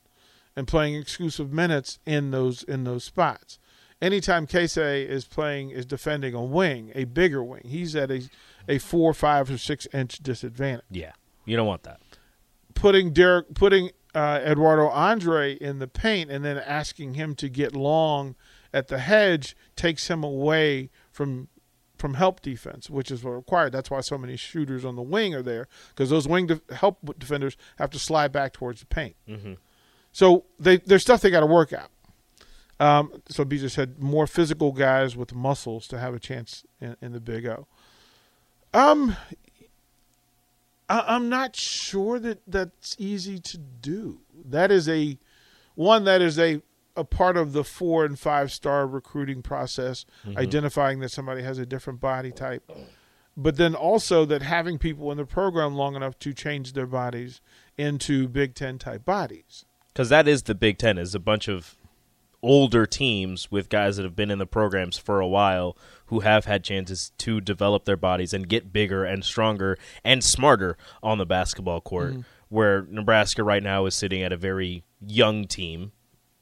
and 0.57 0.67
playing 0.67 0.95
exclusive 0.95 1.53
minutes 1.53 1.99
in 2.05 2.31
those 2.31 2.63
in 2.63 2.83
those 2.83 3.05
spots. 3.05 3.59
Anytime 4.01 4.45
Casey 4.45 4.81
is 4.81 5.25
playing 5.25 5.69
is 5.69 5.85
defending 5.85 6.33
a 6.33 6.43
wing, 6.43 6.91
a 6.93 7.05
bigger 7.05 7.43
wing, 7.43 7.61
he's 7.65 7.95
at 7.95 8.11
a 8.11 8.27
a 8.67 8.77
four, 8.79 9.13
five, 9.13 9.49
or 9.49 9.57
six 9.57 9.87
inch 9.93 10.17
disadvantage 10.19 10.83
Yeah, 10.91 11.13
you 11.45 11.55
don't 11.55 11.65
want 11.67 11.83
that. 11.83 12.01
putting 12.75 13.13
Derrick, 13.13 13.53
putting 13.53 13.91
uh, 14.13 14.39
Eduardo 14.43 14.87
Andre 14.89 15.53
in 15.55 15.79
the 15.79 15.87
paint, 15.87 16.29
and 16.31 16.43
then 16.43 16.57
asking 16.57 17.13
him 17.13 17.35
to 17.35 17.49
get 17.49 17.75
long 17.75 18.35
at 18.73 18.87
the 18.87 18.97
hedge 18.99 19.55
takes 19.75 20.07
him 20.09 20.23
away 20.23 20.89
from 21.11 21.47
from 21.97 22.13
help 22.13 22.41
defense, 22.41 22.91
which 22.91 23.09
is 23.09 23.23
what 23.23 23.31
required. 23.31 23.71
That's 23.71 23.89
why 23.89 24.01
so 24.01 24.19
many 24.19 24.35
shooters 24.37 24.85
on 24.85 24.95
the 24.95 25.01
wing 25.01 25.33
are 25.33 25.41
there 25.41 25.67
because 25.89 26.11
those 26.11 26.27
wing 26.27 26.45
def- 26.47 26.69
help 26.69 26.99
defenders 27.17 27.57
have 27.79 27.89
to 27.91 27.97
slide 27.99 28.31
back 28.31 28.53
towards 28.53 28.81
the 28.81 28.85
paint. 28.85 29.15
Mhm. 29.27 29.57
So 30.17 30.45
they 30.59 30.77
there's 30.77 31.03
stuff 31.03 31.21
they 31.21 31.29
got 31.29 31.41
to 31.41 31.45
work 31.45 31.71
out. 31.73 31.91
Um, 32.79 33.21
so 33.29 33.45
BJ 33.45 33.69
said 33.69 33.99
more 33.99 34.25
physical 34.25 34.71
guys 34.71 35.15
with 35.15 35.35
muscles 35.35 35.87
to 35.89 35.99
have 35.99 36.15
a 36.15 36.19
chance 36.19 36.63
in, 36.81 36.95
in 37.03 37.11
the 37.11 37.19
Big 37.19 37.45
O. 37.45 37.67
Um, 38.73 39.15
I, 40.89 41.03
I'm 41.07 41.29
not 41.29 41.55
sure 41.55 42.17
that 42.17 42.39
that's 42.47 42.95
easy 42.97 43.37
to 43.37 43.59
do. 43.59 44.21
That 44.43 44.71
is 44.71 44.89
a 44.89 45.19
one 45.75 46.05
that 46.05 46.23
is 46.23 46.39
a 46.39 46.63
a 46.95 47.03
part 47.03 47.37
of 47.37 47.53
the 47.53 47.63
four 47.63 48.03
and 48.03 48.17
five 48.17 48.51
star 48.51 48.87
recruiting 48.87 49.43
process, 49.43 50.03
Mm-hmm. 50.25 50.39
identifying 50.39 50.99
that 51.01 51.09
somebody 51.09 51.43
has 51.43 51.59
a 51.59 51.65
different 51.67 51.99
body 51.99 52.31
type, 52.31 52.67
but 53.37 53.57
then 53.57 53.75
also 53.75 54.25
that 54.25 54.41
having 54.41 54.79
people 54.79 55.11
in 55.11 55.17
the 55.19 55.25
program 55.27 55.75
long 55.75 55.95
enough 55.95 56.17
to 56.17 56.33
change 56.33 56.73
their 56.73 56.87
bodies 56.87 57.39
into 57.77 58.27
Big 58.27 58.55
Ten 58.55 58.79
type 58.79 59.05
bodies. 59.05 59.65
Because 59.97 60.09
that 60.09 60.27
is 60.27 60.43
the 60.43 60.53
Big 60.53 60.77
Ten 60.77 60.99
is 60.99 61.15
a 61.15 61.19
bunch 61.19 61.47
of 61.47 61.75
older 62.43 62.85
teams 62.85 63.49
with 63.49 63.67
guys 63.67 63.97
that 63.97 64.03
have 64.03 64.15
been 64.15 64.29
in 64.29 64.37
the 64.37 64.45
programs 64.45 64.95
for 64.95 65.19
a 65.19 65.27
while 65.27 65.75
who 66.05 66.19
have 66.19 66.45
had 66.45 66.63
chances 66.63 67.11
to 67.17 67.41
develop 67.41 67.85
their 67.85 67.97
bodies 67.97 68.31
and 68.31 68.47
get 68.47 68.71
bigger 68.71 69.03
and 69.03 69.25
stronger 69.25 69.75
and 70.03 70.23
smarter 70.23 70.77
on 71.01 71.17
the 71.17 71.25
basketball 71.25 71.81
court. 71.81 72.13
Where 72.49 72.83
Nebraska 72.83 73.43
right 73.43 73.63
now 73.63 73.87
is 73.87 73.95
sitting 73.95 74.21
at 74.21 74.31
a 74.31 74.37
very 74.37 74.83
young 75.01 75.45
team 75.45 75.93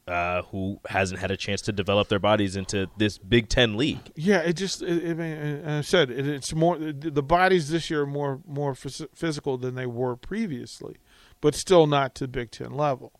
uh, 0.06 0.42
who 0.42 0.82
hasn't 0.90 1.22
had 1.22 1.32
a 1.32 1.38
chance 1.38 1.62
to 1.62 1.72
develop 1.72 2.10
their 2.10 2.20
bodies 2.20 2.58
into 2.58 2.90
this 2.98 3.18
Big 3.18 3.48
Ten 3.48 3.78
league. 3.78 4.12
Yeah, 4.18 4.40
it 4.40 4.58
just 4.58 4.82
it, 4.82 5.02
it, 5.02 5.18
and 5.18 5.72
I 5.72 5.82
said 5.82 6.12
it, 6.12 6.28
it's 6.28 6.54
more 6.54 6.78
the 6.78 7.24
bodies 7.24 7.70
this 7.70 7.90
year 7.90 8.02
are 8.02 8.06
more 8.06 8.42
more 8.46 8.74
phys- 8.74 9.08
physical 9.16 9.58
than 9.58 9.76
they 9.76 9.86
were 9.86 10.18
previously, 10.18 10.98
but 11.40 11.56
still 11.56 11.88
not 11.88 12.16
to 12.16 12.28
Big 12.28 12.52
Ten 12.52 12.72
level. 12.72 13.14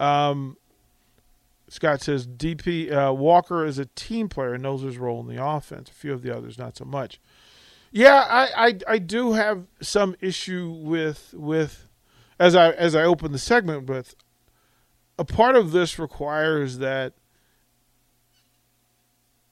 Um, 0.00 0.56
Scott 1.68 2.02
says 2.02 2.26
DP 2.26 2.90
uh, 2.92 3.12
Walker 3.12 3.64
is 3.64 3.78
a 3.78 3.86
team 3.86 4.28
player 4.28 4.54
and 4.54 4.62
knows 4.62 4.82
his 4.82 4.98
role 4.98 5.20
in 5.20 5.28
the 5.28 5.44
offense. 5.44 5.90
A 5.90 5.94
few 5.94 6.12
of 6.12 6.22
the 6.22 6.36
others 6.36 6.58
not 6.58 6.76
so 6.76 6.84
much. 6.84 7.20
Yeah, 7.92 8.24
I, 8.28 8.66
I, 8.66 8.78
I 8.88 8.98
do 8.98 9.34
have 9.34 9.66
some 9.80 10.16
issue 10.20 10.70
with 10.70 11.34
with 11.36 11.88
as 12.38 12.56
I 12.56 12.70
as 12.70 12.96
I 12.96 13.02
open 13.02 13.32
the 13.32 13.38
segment 13.38 13.88
with 13.88 14.16
a 15.18 15.24
part 15.24 15.54
of 15.54 15.70
this 15.70 15.98
requires 15.98 16.78
that 16.78 17.12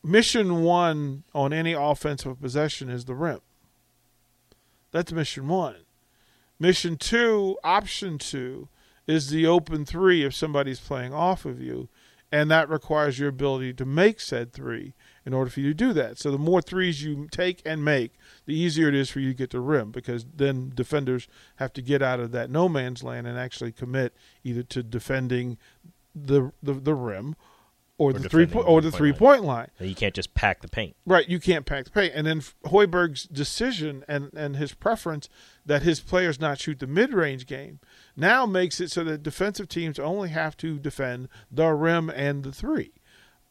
mission 0.03 0.63
one 0.63 1.25
on 1.35 1.53
any 1.53 1.73
offensive 1.73 2.41
possession 2.41 2.89
is 2.89 3.05
the 3.05 3.15
rim. 3.15 3.41
That's 4.93 5.13
mission 5.13 5.47
one. 5.47 5.77
Mission 6.59 6.97
two, 6.97 7.59
option 7.63 8.19
two, 8.19 8.69
is 9.09 9.31
the 9.31 9.47
open 9.47 9.85
three 9.85 10.23
if 10.23 10.35
somebody's 10.35 10.79
playing 10.79 11.13
off 11.13 11.45
of 11.45 11.61
you, 11.61 11.89
and 12.31 12.51
that 12.51 12.69
requires 12.69 13.19
your 13.19 13.31
ability 13.31 13.73
to 13.73 13.87
make 13.87 14.21
said 14.21 14.53
three 14.53 14.95
in 15.25 15.33
order 15.33 15.51
for 15.51 15.61
you 15.61 15.69
to 15.69 15.75
do 15.75 15.93
that. 15.95 16.19
So 16.19 16.31
the 16.31 16.39
more 16.39 16.61
threes 16.61 17.03
you 17.03 17.27
take 17.31 17.63
and 17.65 17.83
make, 17.83 18.13
the 18.45 18.55
easier 18.55 18.89
it 18.89 18.95
is 18.95 19.09
for 19.09 19.21
you 19.21 19.31
to 19.31 19.35
get 19.35 19.51
to 19.51 19.61
rim 19.61 19.91
because 19.91 20.27
then 20.37 20.71
defenders 20.75 21.27
have 21.57 21.73
to 21.73 21.83
get 21.83 22.03
out 22.03 22.21
of 22.21 22.33
that 22.33 22.51
no 22.51 22.69
man's 22.69 23.03
land 23.03 23.27
and 23.27 23.39
actually 23.39 23.73
commit 23.73 24.15
either 24.45 24.63
to 24.65 24.83
defending 24.83 25.57
the 26.15 26.53
the, 26.63 26.75
the 26.75 26.95
rim 26.95 27.35
or, 27.99 28.13
the 28.13 28.29
three 28.29 28.45
the 28.45 28.59
or 28.59 28.81
the 28.81 28.93
three 28.93 29.11
line. 29.11 29.19
point 29.19 29.45
line. 29.45 29.71
You 29.81 29.95
can't 29.95 30.15
just 30.15 30.33
pack 30.35 30.63
the 30.63 30.69
paint. 30.69 30.97
Right, 31.05 31.29
you 31.29 31.41
can't 31.41 31.67
pack 31.67 31.85
the 31.85 31.91
paint. 31.91 32.13
And 32.15 32.27
then 32.27 32.41
Hoiberg's 32.65 33.25
decision 33.25 34.05
and, 34.09 34.33
and 34.35 34.57
his 34.57 34.73
preference 34.73 35.29
that 35.67 35.83
his 35.83 36.01
players 36.01 36.41
not 36.41 36.61
shoot 36.61 36.79
the 36.79 36.87
mid 36.87 37.13
range 37.13 37.47
game 37.47 37.81
now 38.17 38.47
makes 38.47 38.81
it 38.81 38.91
so 38.91 39.05
that 39.05 39.23
defensive 39.23 39.69
teams 39.69 39.99
only 39.99 40.31
have 40.31 40.57
to 40.59 40.79
defend 40.79 41.29
the 41.51 41.73
rim 41.73 42.09
and 42.09 42.45
the 42.45 42.53
three. 42.53 42.93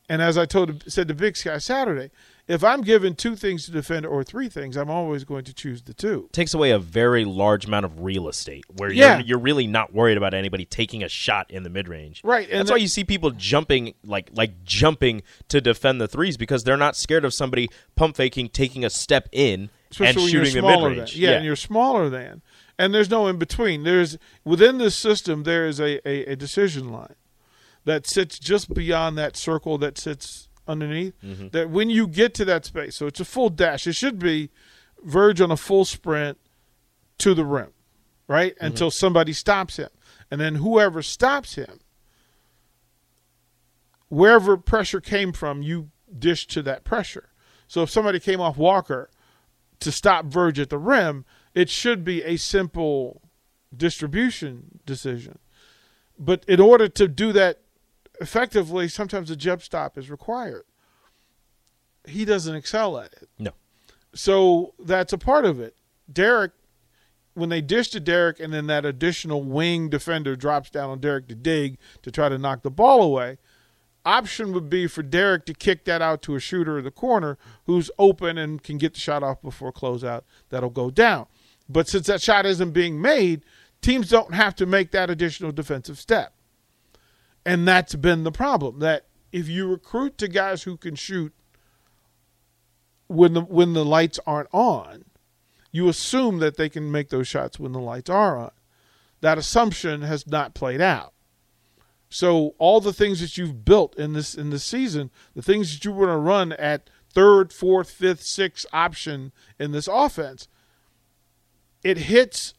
And 0.10 0.22
as 0.22 0.38
I 0.38 0.46
told 0.46 0.84
said 0.92 1.08
to 1.10 1.14
Big 1.14 1.36
Sky 1.36 1.58
Saturday, 1.58 2.12
if 2.48 2.64
I'm 2.64 2.80
given 2.80 3.14
two 3.14 3.36
things 3.36 3.66
to 3.66 3.72
defend 3.72 4.06
or 4.06 4.24
three 4.24 4.48
things, 4.48 4.78
I'm 4.78 4.90
always 4.90 5.26
going 5.26 5.44
to 5.44 5.54
choose 5.54 5.82
the 5.82 5.94
two. 5.94 6.30
takes 6.32 6.54
away 6.54 6.72
a 6.72 6.80
very 6.80 7.26
large 7.26 7.66
amount 7.66 7.84
of 7.86 8.00
real 8.02 8.30
estate 8.30 8.64
where 8.78 8.90
Yeah. 8.90 9.18
you're, 9.18 9.26
you're 9.28 9.40
really 9.40 9.68
not 9.68 9.94
worried 9.94 10.16
about 10.16 10.34
anybody 10.34 10.64
taking 10.64 11.04
a 11.04 11.10
shot 11.10 11.52
in 11.52 11.64
the 11.64 11.70
mid 11.70 11.90
range. 11.90 12.22
Right, 12.24 12.50
and 12.50 12.60
That's 12.60 12.70
that- 12.70 12.76
why 12.76 12.78
you 12.78 12.88
see 12.88 13.04
people 13.04 13.32
jumping 13.32 13.96
like 14.06 14.30
like 14.34 14.64
jumping 14.64 15.24
to 15.50 15.60
defend 15.60 16.00
the 16.00 16.08
threes 16.08 16.38
because 16.38 16.64
they're 16.64 16.78
not 16.78 16.96
scared 16.96 17.26
of 17.26 17.34
somebody 17.34 17.68
pump 17.98 18.16
faking, 18.16 18.48
taking 18.50 18.86
a 18.86 18.90
step 18.90 19.28
in 19.34 19.70
Especially 19.92 20.22
and 20.24 20.32
shooting 20.32 20.54
you're 20.54 20.62
the 20.62 20.68
mid 20.90 20.98
range. 21.00 21.12
than. 21.14 21.22
Yeah, 21.22 21.32
and 21.32 21.46
you're 21.46 21.56
smaller 21.58 22.10
than. 22.10 22.42
And 22.80 22.94
there's 22.94 23.10
no 23.10 23.28
in 23.28 23.38
between. 23.38 23.84
There's 23.84 24.18
within 24.46 24.78
this 24.78 24.96
system 24.96 25.44
there 25.44 25.68
is 25.68 25.82
a, 25.82 26.00
a, 26.08 26.32
a 26.32 26.36
decision 26.38 26.94
line 26.94 27.16
that 27.88 28.06
sits 28.06 28.38
just 28.38 28.74
beyond 28.74 29.18
that 29.18 29.38
circle 29.38 29.78
that 29.78 29.98
sits 29.98 30.50
underneath. 30.68 31.14
Mm-hmm. 31.24 31.48
That 31.54 31.70
when 31.70 31.90
you 31.90 32.06
get 32.06 32.34
to 32.34 32.44
that 32.44 32.66
space, 32.66 32.98
so 32.98 33.08
it's 33.08 33.22
a 33.22 33.26
full 33.26 33.50
dash. 33.50 33.88
It 33.88 33.94
should 33.94 34.20
be 34.20 34.50
verge 35.06 35.40
on 35.40 35.52
a 35.52 35.58
full 35.58 35.86
sprint 35.86 36.38
to 37.20 37.34
the 37.34 37.46
rim, 37.46 37.70
right? 38.28 38.54
Mm-hmm. 38.56 38.66
Until 38.66 38.92
somebody 38.92 39.32
stops 39.32 39.78
him. 39.78 39.88
And 40.30 40.42
then 40.42 40.56
whoever 40.56 41.02
stops 41.02 41.56
him, 41.56 41.80
wherever 44.10 44.58
pressure 44.58 45.00
came 45.00 45.32
from, 45.32 45.62
you 45.62 45.90
dish 46.20 46.46
to 46.48 46.62
that 46.64 46.84
pressure. 46.84 47.30
So 47.70 47.84
if 47.84 47.90
somebody 47.90 48.20
came 48.20 48.42
off 48.42 48.58
Walker 48.58 49.10
to 49.80 49.94
stop 49.94 50.26
Verge 50.26 50.60
at 50.60 50.70
the 50.70 50.78
rim, 50.78 51.24
it 51.56 51.70
should 51.70 52.04
be 52.04 52.22
a 52.24 52.36
simple 52.36 53.22
distribution 53.76 54.82
decision. 54.86 55.40
But 56.20 56.44
in 56.50 56.60
order 56.60 56.90
to 56.90 57.08
do 57.08 57.32
that 57.32 57.62
effectively, 58.20 58.88
sometimes 58.88 59.30
a 59.30 59.36
jump 59.36 59.62
stop 59.62 59.98
is 59.98 60.10
required. 60.10 60.64
He 62.08 62.26
doesn't 62.26 62.56
excel 62.56 62.98
at 62.98 63.14
it. 63.14 63.30
No. 63.38 63.52
So 64.14 64.74
that's 64.80 65.14
a 65.14 65.18
part 65.18 65.46
of 65.46 65.60
it. 65.60 65.76
Derrick, 66.12 66.54
when 67.34 67.50
they 67.50 67.62
dish 67.62 67.90
to 67.90 68.00
Derrick 68.00 68.40
and 68.40 68.54
then 68.54 68.68
that 68.68 68.86
additional 68.86 69.44
wing 69.44 69.90
defender 69.90 70.36
drops 70.36 70.70
down 70.70 70.90
on 70.90 71.00
Derrick 71.00 71.28
to 71.28 71.36
dig 71.36 71.78
to 72.02 72.12
try 72.12 72.30
to 72.30 72.38
knock 72.38 72.64
the 72.64 72.72
ball 72.72 73.04
away, 73.04 73.38
option 74.06 74.54
would 74.54 74.70
be 74.70 74.88
for 74.88 75.04
Derrick 75.04 75.46
to 75.46 75.54
kick 75.54 75.86
that 75.86 76.02
out 76.02 76.22
to 76.24 76.36
a 76.36 76.40
shooter 76.40 76.80
in 76.80 76.86
the 76.86 76.92
corner 76.92 77.38
who's 77.66 77.92
open 78.00 78.38
and 78.38 78.64
can 78.64 78.78
get 78.78 78.94
the 78.94 79.00
shot 79.00 79.22
off 79.22 79.42
before 79.42 79.72
closeout. 79.74 80.22
That'll 80.50 80.70
go 80.70 80.90
down. 80.90 81.28
But 81.70 81.88
since 81.90 82.08
that 82.08 82.22
shot 82.22 82.46
isn't 82.46 82.72
being 82.72 83.02
made, 83.02 83.44
teams 83.82 84.10
don't 84.10 84.34
have 84.34 84.56
to 84.56 84.66
make 84.66 84.92
that 84.92 85.10
additional 85.10 85.52
defensive 85.52 86.00
step. 86.00 86.34
And 87.48 87.66
that's 87.66 87.96
been 87.96 88.26
the 88.26 88.32
problem 88.32 88.80
that 88.80 89.06
if 89.32 89.48
you 89.48 89.70
recruit 89.70 90.18
to 90.18 90.28
guys 90.28 90.64
who 90.64 90.76
can 90.76 90.96
shoot 90.96 91.34
when 93.08 93.36
the 93.36 93.42
when 93.42 93.72
the 93.72 93.86
lights 93.86 94.20
aren't 94.28 94.50
on, 94.52 95.06
you 95.72 95.88
assume 95.88 96.40
that 96.40 96.58
they 96.58 96.68
can 96.68 96.92
make 96.92 97.08
those 97.08 97.26
shots 97.26 97.58
when 97.58 97.72
the 97.72 97.80
lights 97.80 98.10
are 98.10 98.38
on. 98.38 98.52
That 99.22 99.38
assumption 99.38 100.02
has 100.02 100.28
not 100.28 100.56
played 100.56 100.82
out. 100.82 101.14
So 102.10 102.54
all 102.58 102.82
the 102.82 102.92
things 102.92 103.22
that 103.22 103.38
you've 103.38 103.64
built 103.64 103.98
in 103.98 104.12
this 104.12 104.36
in 104.36 104.50
this 104.50 104.66
season, 104.66 105.10
the 105.34 105.42
things 105.42 105.74
that 105.74 105.86
you 105.86 105.94
want 105.94 106.10
to 106.10 106.18
run 106.18 106.52
at 106.52 106.90
third, 107.14 107.54
fourth, 107.54 107.90
fifth, 107.90 108.24
sixth 108.24 108.66
option 108.74 109.32
in 109.58 109.72
this 109.72 109.88
offense, 109.88 110.50
it 111.82 111.98
hits 111.98 112.56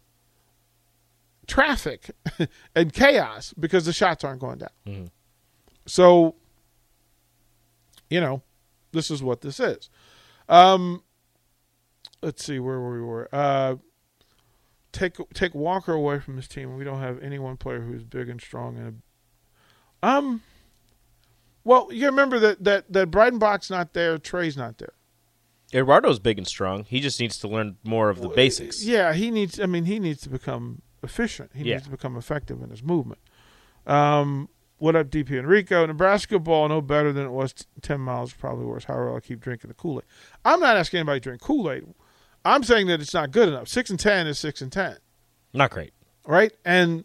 traffic 1.48 2.10
and 2.76 2.92
chaos 2.92 3.52
because 3.58 3.86
the 3.86 3.92
shots 3.92 4.22
aren't 4.22 4.40
going 4.40 4.58
down. 4.58 5.10
So, 5.86 6.36
you 8.08 8.20
know, 8.20 8.42
this 8.92 9.10
is 9.10 9.22
what 9.22 9.40
this 9.40 9.58
is. 9.58 9.90
Um, 10.48 11.02
let's 12.22 12.44
see 12.44 12.60
where 12.60 12.80
we 12.80 13.00
were. 13.00 13.28
Uh, 13.32 13.76
take 14.92 15.16
take 15.34 15.54
Walker 15.54 15.92
away 15.92 16.20
from 16.20 16.36
this 16.36 16.46
team. 16.46 16.76
We 16.76 16.84
don't 16.84 17.00
have 17.00 17.20
any 17.22 17.38
one 17.38 17.56
player 17.56 17.80
who's 17.80 18.04
big 18.04 18.28
and 18.28 18.40
strong 18.40 18.76
and 18.78 19.02
a, 20.02 20.06
um. 20.06 20.42
Well, 21.64 21.88
you 21.90 22.06
remember 22.06 22.38
that 22.38 22.64
that 22.64 22.92
that 22.92 23.10
Breidenbach's 23.10 23.70
not 23.70 23.92
there. 23.92 24.16
Trey's 24.18 24.56
not 24.56 24.78
there. 24.78 24.92
Eduardo's 25.72 26.18
big 26.18 26.38
and 26.38 26.46
strong. 26.46 26.84
He 26.84 27.00
just 27.00 27.20
needs 27.20 27.36
to 27.38 27.48
learn 27.48 27.76
more 27.84 28.08
of 28.08 28.20
the 28.20 28.28
basics. 28.28 28.82
Yeah, 28.84 29.12
he 29.12 29.30
needs. 29.30 29.60
I 29.60 29.66
mean, 29.66 29.84
he 29.84 29.98
needs 29.98 30.22
to 30.22 30.30
become 30.30 30.80
efficient. 31.02 31.50
He 31.54 31.64
Yeah. 31.64 31.74
needs 31.76 31.84
to 31.84 31.90
become 31.90 32.16
effective 32.16 32.62
in 32.62 32.70
his 32.70 32.82
movement. 32.82 33.20
Um, 33.86 34.48
what 34.78 34.94
up, 34.96 35.10
DP 35.10 35.38
Enrico? 35.38 35.84
Nebraska 35.86 36.38
ball 36.38 36.68
no 36.68 36.80
better 36.80 37.12
than 37.12 37.26
it 37.26 37.30
was 37.32 37.52
t- 37.52 37.64
ten 37.82 38.00
miles. 38.00 38.32
Probably 38.32 38.64
worse. 38.66 38.84
However, 38.84 39.16
I 39.16 39.20
keep 39.20 39.40
drinking 39.40 39.68
the 39.68 39.74
Kool 39.74 39.98
Aid. 39.98 40.04
I'm 40.44 40.60
not 40.60 40.76
asking 40.76 40.98
anybody 41.00 41.20
to 41.20 41.24
drink 41.24 41.42
Kool 41.42 41.70
Aid. 41.70 41.84
I'm 42.44 42.62
saying 42.62 42.86
that 42.86 43.00
it's 43.00 43.14
not 43.14 43.30
good 43.32 43.48
enough. 43.48 43.68
Six 43.68 43.90
and 43.90 43.98
ten 43.98 44.26
is 44.26 44.38
six 44.38 44.60
and 44.62 44.70
ten, 44.70 44.98
Not 45.52 45.70
great. 45.70 45.92
right? 46.26 46.52
And 46.64 47.04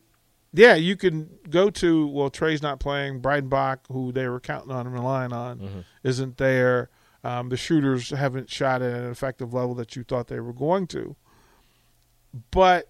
yeah, 0.53 0.75
you 0.75 0.95
can 0.95 1.29
go 1.49 1.69
to 1.71 2.05
well, 2.07 2.29
Trey's 2.29 2.61
not 2.61 2.79
playing. 2.79 3.21
Breidenbach, 3.21 3.79
who 3.91 4.11
they 4.11 4.27
were 4.27 4.39
counting 4.39 4.71
on 4.71 4.85
and 4.85 4.93
relying 4.93 5.33
on, 5.33 5.85
isn't 6.03 6.37
there. 6.37 6.89
Um, 7.23 7.49
the 7.49 7.57
shooters 7.57 8.09
haven't 8.11 8.49
shot 8.51 8.81
at 8.83 8.93
an 8.93 9.09
effective 9.09 9.53
level 9.53 9.73
that 9.75 9.95
you 9.95 10.03
thought 10.03 10.27
they 10.27 10.39
were 10.41 10.53
going 10.53 10.85
to. 10.87 11.15
But 12.51 12.89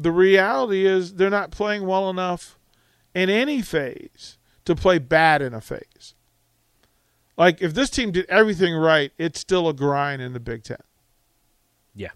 the 0.00 0.10
reality 0.10 0.86
is 0.86 1.14
they're 1.14 1.28
not 1.28 1.50
playing 1.50 1.86
well 1.86 2.08
enough 2.08 2.58
in 3.14 3.28
any 3.28 3.60
phase 3.60 4.38
to 4.64 4.74
play 4.74 4.98
bad 4.98 5.42
in 5.42 5.52
a 5.52 5.60
phase. 5.60 6.14
Like 7.36 7.60
if 7.60 7.74
this 7.74 7.90
team 7.90 8.10
did 8.10 8.24
everything 8.30 8.74
right, 8.74 9.12
it's 9.18 9.40
still 9.40 9.68
a 9.68 9.74
grind 9.74 10.22
in 10.22 10.32
the 10.32 10.40
Big 10.40 10.62
Ten. 10.62 10.78
Yeah. 11.94 12.12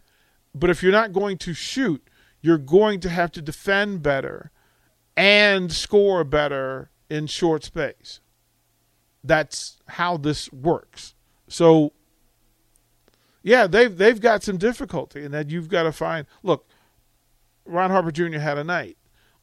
But 0.54 0.70
if 0.70 0.82
you're 0.82 0.92
not 0.92 1.12
going 1.12 1.36
to 1.38 1.52
shoot, 1.52 2.08
you're 2.40 2.58
going 2.58 3.00
to 3.00 3.10
have 3.10 3.30
to 3.32 3.42
defend 3.42 4.02
better 4.02 4.50
and 5.14 5.70
score 5.70 6.24
better 6.24 6.90
in 7.10 7.26
short 7.26 7.64
space. 7.64 8.20
That's 9.22 9.76
how 9.88 10.16
this 10.16 10.50
works. 10.52 11.14
So 11.48 11.92
yeah, 13.42 13.66
they've 13.66 13.94
they've 13.94 14.20
got 14.20 14.42
some 14.42 14.56
difficulty 14.56 15.24
and 15.24 15.34
that 15.34 15.50
you've 15.50 15.68
got 15.68 15.82
to 15.82 15.92
find 15.92 16.26
look, 16.42 16.66
Ron 17.64 17.90
Harper 17.90 18.10
Jr. 18.10 18.38
had 18.38 18.58
a 18.58 18.64
night. 18.64 18.96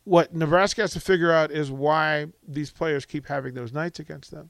What 0.03 0.33
Nebraska 0.33 0.81
has 0.81 0.93
to 0.93 0.99
figure 0.99 1.31
out 1.31 1.51
is 1.51 1.71
why 1.71 2.27
these 2.47 2.71
players 2.71 3.05
keep 3.05 3.27
having 3.27 3.53
those 3.53 3.71
nights 3.71 3.99
against 3.99 4.31
them. 4.31 4.49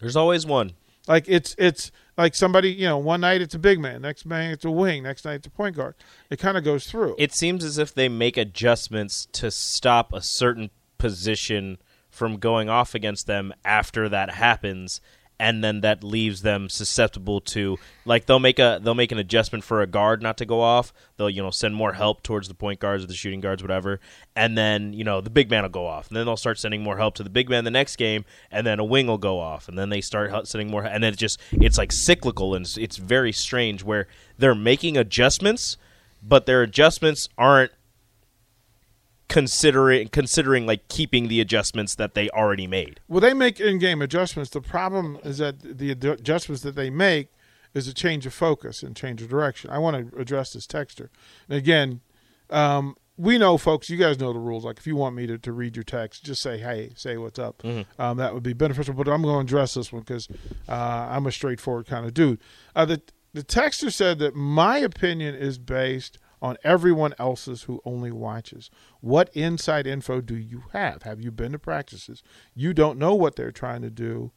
There's 0.00 0.16
always 0.16 0.44
one. 0.44 0.72
Like 1.08 1.24
it's 1.28 1.56
it's 1.58 1.90
like 2.16 2.34
somebody 2.34 2.70
you 2.70 2.86
know 2.86 2.98
one 2.98 3.22
night 3.22 3.40
it's 3.40 3.54
a 3.54 3.58
big 3.58 3.80
man, 3.80 4.02
next 4.02 4.24
man 4.24 4.52
it's 4.52 4.64
a 4.64 4.70
wing, 4.70 5.02
next 5.02 5.24
night 5.24 5.34
it's 5.34 5.46
a 5.46 5.50
point 5.50 5.74
guard. 5.76 5.96
It 6.30 6.38
kind 6.38 6.56
of 6.56 6.62
goes 6.62 6.86
through. 6.86 7.16
It 7.18 7.32
seems 7.32 7.64
as 7.64 7.78
if 7.78 7.92
they 7.92 8.08
make 8.08 8.36
adjustments 8.36 9.26
to 9.32 9.50
stop 9.50 10.12
a 10.12 10.20
certain 10.20 10.70
position 10.98 11.78
from 12.08 12.36
going 12.36 12.68
off 12.68 12.94
against 12.94 13.26
them 13.26 13.52
after 13.64 14.08
that 14.08 14.30
happens 14.30 15.00
and 15.42 15.64
then 15.64 15.80
that 15.80 16.04
leaves 16.04 16.42
them 16.42 16.68
susceptible 16.68 17.40
to 17.40 17.76
like 18.04 18.26
they'll 18.26 18.38
make 18.38 18.60
a 18.60 18.78
they'll 18.80 18.94
make 18.94 19.10
an 19.10 19.18
adjustment 19.18 19.64
for 19.64 19.82
a 19.82 19.88
guard 19.88 20.22
not 20.22 20.36
to 20.36 20.46
go 20.46 20.60
off. 20.60 20.92
They'll 21.16 21.28
you 21.28 21.42
know 21.42 21.50
send 21.50 21.74
more 21.74 21.94
help 21.94 22.22
towards 22.22 22.46
the 22.46 22.54
point 22.54 22.78
guards 22.78 23.02
or 23.02 23.08
the 23.08 23.14
shooting 23.14 23.40
guards, 23.40 23.60
whatever, 23.60 23.98
and 24.36 24.56
then 24.56 24.92
you 24.92 25.02
know 25.02 25.20
the 25.20 25.30
big 25.30 25.50
man 25.50 25.62
will 25.64 25.68
go 25.68 25.84
off, 25.84 26.06
and 26.06 26.16
then 26.16 26.26
they'll 26.26 26.36
start 26.36 26.60
sending 26.60 26.84
more 26.84 26.96
help 26.96 27.16
to 27.16 27.24
the 27.24 27.28
big 27.28 27.50
man 27.50 27.64
the 27.64 27.72
next 27.72 27.96
game, 27.96 28.24
and 28.52 28.64
then 28.64 28.78
a 28.78 28.84
wing 28.84 29.08
will 29.08 29.18
go 29.18 29.40
off, 29.40 29.68
and 29.68 29.76
then 29.76 29.88
they 29.88 30.00
start 30.00 30.46
sending 30.46 30.70
more, 30.70 30.84
and 30.84 31.02
then 31.02 31.12
it 31.12 31.18
just 31.18 31.40
it's 31.50 31.76
like 31.76 31.90
cyclical 31.90 32.54
and 32.54 32.64
it's, 32.64 32.78
it's 32.78 32.96
very 32.96 33.32
strange 33.32 33.82
where 33.82 34.06
they're 34.38 34.54
making 34.54 34.96
adjustments, 34.96 35.76
but 36.22 36.46
their 36.46 36.62
adjustments 36.62 37.28
aren't 37.36 37.72
considering 39.32 40.08
considering 40.08 40.66
like 40.66 40.86
keeping 40.88 41.28
the 41.28 41.40
adjustments 41.40 41.94
that 41.94 42.14
they 42.14 42.28
already 42.30 42.66
made. 42.66 43.00
Well, 43.08 43.20
they 43.20 43.32
make 43.32 43.58
in-game 43.58 44.02
adjustments. 44.02 44.50
The 44.50 44.60
problem 44.60 45.18
is 45.24 45.38
that 45.38 45.78
the 45.78 45.90
adjustments 45.90 46.62
that 46.62 46.74
they 46.74 46.90
make 46.90 47.28
is 47.72 47.88
a 47.88 47.94
change 47.94 48.26
of 48.26 48.34
focus 48.34 48.82
and 48.82 48.94
change 48.94 49.22
of 49.22 49.30
direction. 49.30 49.70
I 49.70 49.78
want 49.78 50.10
to 50.10 50.18
address 50.18 50.52
this 50.52 50.66
texture. 50.66 51.10
And 51.48 51.56
again, 51.56 52.02
um, 52.50 52.94
we 53.16 53.38
know, 53.38 53.56
folks. 53.56 53.88
You 53.88 53.96
guys 53.96 54.18
know 54.18 54.34
the 54.34 54.38
rules. 54.38 54.66
Like, 54.66 54.76
if 54.76 54.86
you 54.86 54.96
want 54.96 55.16
me 55.16 55.26
to, 55.26 55.38
to 55.38 55.52
read 55.52 55.76
your 55.76 55.84
text, 55.84 56.24
just 56.24 56.42
say, 56.42 56.58
"Hey, 56.58 56.92
say 56.94 57.16
what's 57.16 57.38
up." 57.38 57.62
Mm-hmm. 57.62 58.00
Um, 58.00 58.18
that 58.18 58.34
would 58.34 58.42
be 58.42 58.52
beneficial. 58.52 58.92
But 58.92 59.08
I'm 59.08 59.22
going 59.22 59.46
to 59.46 59.50
address 59.50 59.74
this 59.74 59.92
one 59.92 60.02
because 60.02 60.28
uh, 60.68 60.72
I'm 61.10 61.26
a 61.26 61.32
straightforward 61.32 61.86
kind 61.86 62.04
of 62.04 62.12
dude. 62.12 62.38
Uh, 62.76 62.84
the 62.84 63.00
the 63.32 63.42
texter 63.42 63.90
said 63.90 64.18
that 64.18 64.34
my 64.34 64.76
opinion 64.76 65.34
is 65.34 65.58
based 65.58 66.18
on 66.42 66.58
everyone 66.64 67.14
else's 67.18 67.62
who 67.62 67.80
only 67.84 68.10
watches. 68.10 68.68
What 69.00 69.30
inside 69.32 69.86
info 69.86 70.20
do 70.20 70.36
you 70.36 70.64
have? 70.72 71.04
Have 71.04 71.20
you 71.20 71.30
been 71.30 71.52
to 71.52 71.58
practices? 71.58 72.22
You 72.54 72.74
don't 72.74 72.98
know 72.98 73.14
what 73.14 73.36
they're 73.36 73.52
trying 73.52 73.80
to 73.82 73.90
do 73.90 74.32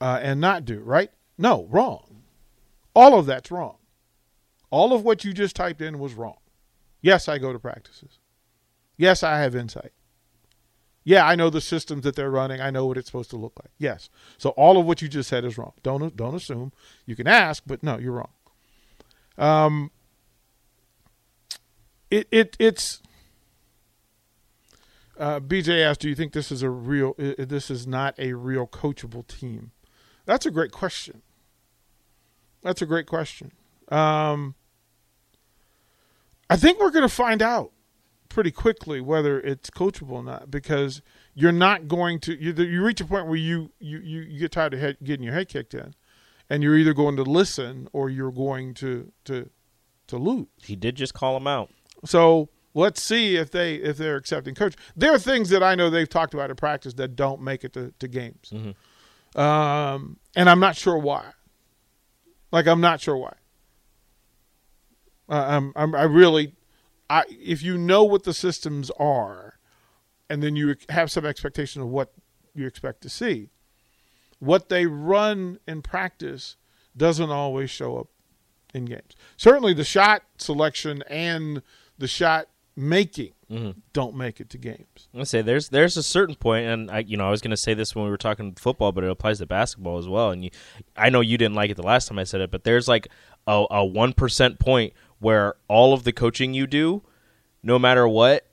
uh, 0.00 0.20
and 0.22 0.40
not 0.40 0.64
do, 0.64 0.80
right? 0.80 1.10
No, 1.36 1.66
wrong. 1.68 2.22
All 2.94 3.18
of 3.18 3.26
that's 3.26 3.50
wrong. 3.50 3.76
All 4.70 4.92
of 4.92 5.02
what 5.02 5.24
you 5.24 5.32
just 5.32 5.56
typed 5.56 5.82
in 5.82 5.98
was 5.98 6.14
wrong. 6.14 6.36
Yes, 7.02 7.28
I 7.28 7.38
go 7.38 7.52
to 7.52 7.58
practices. 7.58 8.18
Yes, 8.96 9.22
I 9.22 9.40
have 9.40 9.56
insight. 9.56 9.92
Yeah, 11.02 11.26
I 11.26 11.34
know 11.34 11.50
the 11.50 11.60
systems 11.60 12.04
that 12.04 12.14
they're 12.14 12.30
running. 12.30 12.60
I 12.60 12.70
know 12.70 12.86
what 12.86 12.98
it's 12.98 13.06
supposed 13.06 13.30
to 13.30 13.36
look 13.36 13.58
like. 13.60 13.72
Yes. 13.78 14.10
So 14.38 14.50
all 14.50 14.78
of 14.78 14.86
what 14.86 15.02
you 15.02 15.08
just 15.08 15.28
said 15.28 15.44
is 15.44 15.58
wrong. 15.58 15.72
Don't 15.82 16.14
don't 16.14 16.34
assume. 16.34 16.72
You 17.06 17.16
can 17.16 17.26
ask, 17.26 17.62
but 17.66 17.82
no, 17.82 17.98
you're 17.98 18.12
wrong. 18.12 18.28
Um, 19.38 19.90
it 22.10 22.28
it 22.30 22.56
it's 22.58 23.02
uh, 25.18 25.40
BJ 25.40 25.84
asked, 25.84 26.00
"Do 26.00 26.08
you 26.08 26.14
think 26.14 26.32
this 26.32 26.50
is 26.50 26.62
a 26.62 26.70
real? 26.70 27.14
This 27.16 27.70
is 27.70 27.86
not 27.86 28.14
a 28.18 28.32
real 28.34 28.66
coachable 28.66 29.26
team?" 29.26 29.72
That's 30.26 30.46
a 30.46 30.50
great 30.50 30.72
question. 30.72 31.22
That's 32.62 32.82
a 32.82 32.86
great 32.86 33.06
question. 33.06 33.52
Um, 33.88 34.54
I 36.48 36.56
think 36.56 36.80
we're 36.80 36.90
going 36.90 37.08
to 37.08 37.14
find 37.14 37.42
out 37.42 37.72
pretty 38.28 38.50
quickly 38.50 39.00
whether 39.00 39.40
it's 39.40 39.70
coachable 39.70 40.12
or 40.12 40.22
not 40.22 40.50
because 40.50 41.02
you're 41.34 41.52
not 41.52 41.88
going 41.88 42.20
to 42.20 42.34
you, 42.34 42.52
you 42.52 42.82
reach 42.82 43.00
a 43.00 43.04
point 43.04 43.26
where 43.26 43.36
you 43.36 43.72
you 43.78 43.98
you, 43.98 44.38
get 44.38 44.52
tired 44.52 44.74
of 44.74 44.80
head, 44.80 44.96
getting 45.02 45.24
your 45.24 45.34
head 45.34 45.48
kicked 45.48 45.74
in, 45.74 45.94
and 46.48 46.62
you're 46.62 46.76
either 46.76 46.94
going 46.94 47.16
to 47.16 47.22
listen 47.22 47.88
or 47.92 48.08
you're 48.08 48.32
going 48.32 48.72
to 48.74 49.12
to 49.24 49.50
to 50.06 50.16
lose. 50.16 50.46
He 50.62 50.76
did 50.76 50.94
just 50.94 51.12
call 51.14 51.36
him 51.36 51.46
out. 51.46 51.70
So 52.04 52.48
let's 52.74 53.02
see 53.02 53.36
if 53.36 53.50
they 53.50 53.74
if 53.76 53.96
they're 53.96 54.16
accepting 54.16 54.54
coach. 54.54 54.74
There 54.96 55.12
are 55.12 55.18
things 55.18 55.50
that 55.50 55.62
I 55.62 55.74
know 55.74 55.90
they've 55.90 56.08
talked 56.08 56.34
about 56.34 56.50
in 56.50 56.56
practice 56.56 56.94
that 56.94 57.16
don't 57.16 57.42
make 57.42 57.64
it 57.64 57.72
to, 57.74 57.92
to 57.98 58.08
games, 58.08 58.52
mm-hmm. 58.52 59.40
um, 59.40 60.18
and 60.36 60.48
I'm 60.48 60.60
not 60.60 60.76
sure 60.76 60.98
why. 60.98 61.24
Like 62.52 62.66
I'm 62.66 62.80
not 62.80 63.00
sure 63.00 63.16
why. 63.16 63.34
Uh, 65.28 65.44
I'm, 65.48 65.72
I'm 65.76 65.94
I 65.94 66.02
really, 66.02 66.54
I 67.08 67.24
if 67.28 67.62
you 67.62 67.78
know 67.78 68.04
what 68.04 68.24
the 68.24 68.34
systems 68.34 68.90
are, 68.98 69.58
and 70.28 70.42
then 70.42 70.56
you 70.56 70.74
have 70.88 71.10
some 71.10 71.24
expectation 71.24 71.82
of 71.82 71.88
what 71.88 72.12
you 72.54 72.66
expect 72.66 73.02
to 73.02 73.08
see, 73.08 73.50
what 74.38 74.68
they 74.68 74.86
run 74.86 75.58
in 75.68 75.82
practice 75.82 76.56
doesn't 76.96 77.30
always 77.30 77.70
show 77.70 77.98
up 77.98 78.08
in 78.74 78.84
games. 78.84 79.14
Certainly, 79.36 79.74
the 79.74 79.84
shot 79.84 80.22
selection 80.36 81.02
and 81.08 81.62
the 82.00 82.08
shot 82.08 82.48
making 82.76 83.32
mm-hmm. 83.50 83.78
don't 83.92 84.16
make 84.16 84.40
it 84.40 84.48
to 84.50 84.58
games. 84.58 85.08
I 85.16 85.24
say 85.24 85.42
there's 85.42 85.68
there's 85.68 85.96
a 85.96 86.02
certain 86.02 86.34
point, 86.34 86.66
and 86.66 86.90
I 86.90 87.00
you 87.00 87.16
know 87.16 87.26
I 87.26 87.30
was 87.30 87.40
going 87.40 87.52
to 87.52 87.56
say 87.56 87.74
this 87.74 87.94
when 87.94 88.04
we 88.04 88.10
were 88.10 88.16
talking 88.16 88.54
football, 88.54 88.90
but 88.90 89.04
it 89.04 89.10
applies 89.10 89.38
to 89.38 89.46
basketball 89.46 89.98
as 89.98 90.08
well. 90.08 90.30
And 90.30 90.44
you, 90.44 90.50
I 90.96 91.10
know 91.10 91.20
you 91.20 91.38
didn't 91.38 91.54
like 91.54 91.70
it 91.70 91.76
the 91.76 91.82
last 91.82 92.08
time 92.08 92.18
I 92.18 92.24
said 92.24 92.40
it, 92.40 92.50
but 92.50 92.64
there's 92.64 92.88
like 92.88 93.08
a 93.46 93.84
one 93.84 94.12
percent 94.12 94.58
point 94.58 94.92
where 95.18 95.54
all 95.68 95.92
of 95.92 96.04
the 96.04 96.12
coaching 96.12 96.54
you 96.54 96.66
do, 96.66 97.02
no 97.62 97.78
matter 97.78 98.08
what, 98.08 98.46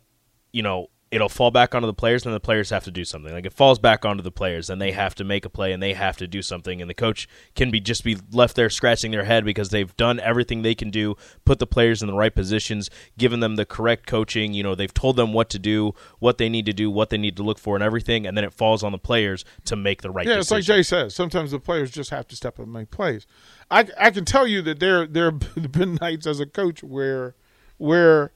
you 0.52 0.62
know, 0.62 0.90
it'll 1.10 1.30
fall 1.30 1.52
back 1.52 1.74
onto 1.74 1.86
the 1.86 1.93
players 1.93 2.26
and 2.26 2.36
the 2.36 2.39
players 2.39 2.70
have 2.70 2.84
to 2.84 2.91
do 2.91 3.06
something 3.06 3.32
like 3.32 3.46
it 3.46 3.54
falls 3.54 3.80
back 3.80 4.04
onto 4.04 4.22
the 4.22 4.32
players 4.32 4.70
and 4.70 4.82
they 4.82 4.91
have 4.91 5.15
to 5.15 5.24
make 5.24 5.46
a 5.46 5.50
play 5.50 5.72
and 5.72 5.82
they 5.82 5.93
have 5.93 6.17
to 6.17 6.28
do 6.28 6.41
something 6.41 6.82
and 6.82 6.89
the 6.89 6.93
coach 6.93 7.28
can 7.56 7.72
be 7.72 7.80
just 7.80 8.04
be 8.04 8.17
left 8.32 8.56
there 8.56 8.70
scratching 8.70 9.12
their 9.12 9.24
head 9.24 9.46
because 9.46 9.70
they've 9.70 9.96
done 9.96 10.20
everything 10.20 10.62
they 10.62 10.76
can 10.76 10.89
do 10.89 11.15
put 11.46 11.60
the 11.60 11.67
players 11.67 12.02
in 12.02 12.08
the 12.08 12.13
right 12.13 12.36
positions 12.36 12.89
given 13.17 13.39
them 13.39 13.56
the 13.56 13.65
correct 13.65 14.06
coaching 14.06 14.54
you 14.54 14.62
know 14.62 14.76
they've 14.76 14.93
told 14.93 15.15
them 15.15 15.32
what 15.32 15.50
to 15.50 15.60
do 15.60 15.93
what 16.20 16.38
they 16.38 16.50
need 16.50 16.65
to 16.65 16.74
do 16.74 16.91
what 16.91 17.10
they 17.10 17.17
need 17.17 17.38
to 17.38 17.43
look 17.43 17.58
for 17.58 17.76
and 17.76 17.84
everything 17.84 18.28
and 18.28 18.36
then 18.36 18.43
it 18.43 18.54
falls 18.54 18.84
on 18.84 18.91
the 18.91 18.98
players 18.98 19.46
to 19.63 19.76
make 19.76 20.02
the 20.02 20.12
right 20.12 20.28
yeah 20.28 20.36
decision. 20.36 20.58
it's 20.58 20.70
like 20.70 20.76
jay 20.78 20.84
says 20.84 21.15
sometimes 21.15 21.52
the 21.52 21.60
players 21.60 21.89
just 21.89 22.10
have 22.10 22.28
to 22.28 22.36
step 22.36 22.60
up 22.60 22.65
and 22.65 22.74
make 22.74 22.91
plays 22.91 23.26
i, 23.72 23.88
I 23.98 24.12
can 24.12 24.26
tell 24.26 24.46
you 24.46 24.62
that 24.63 24.80
there 24.80 25.08
there 25.08 25.32
have 25.32 25.72
been 25.72 25.96
nights 26.02 26.28
as 26.28 26.41
a 26.41 26.46
coach 26.46 26.84
where 26.84 27.36
where 27.78 28.32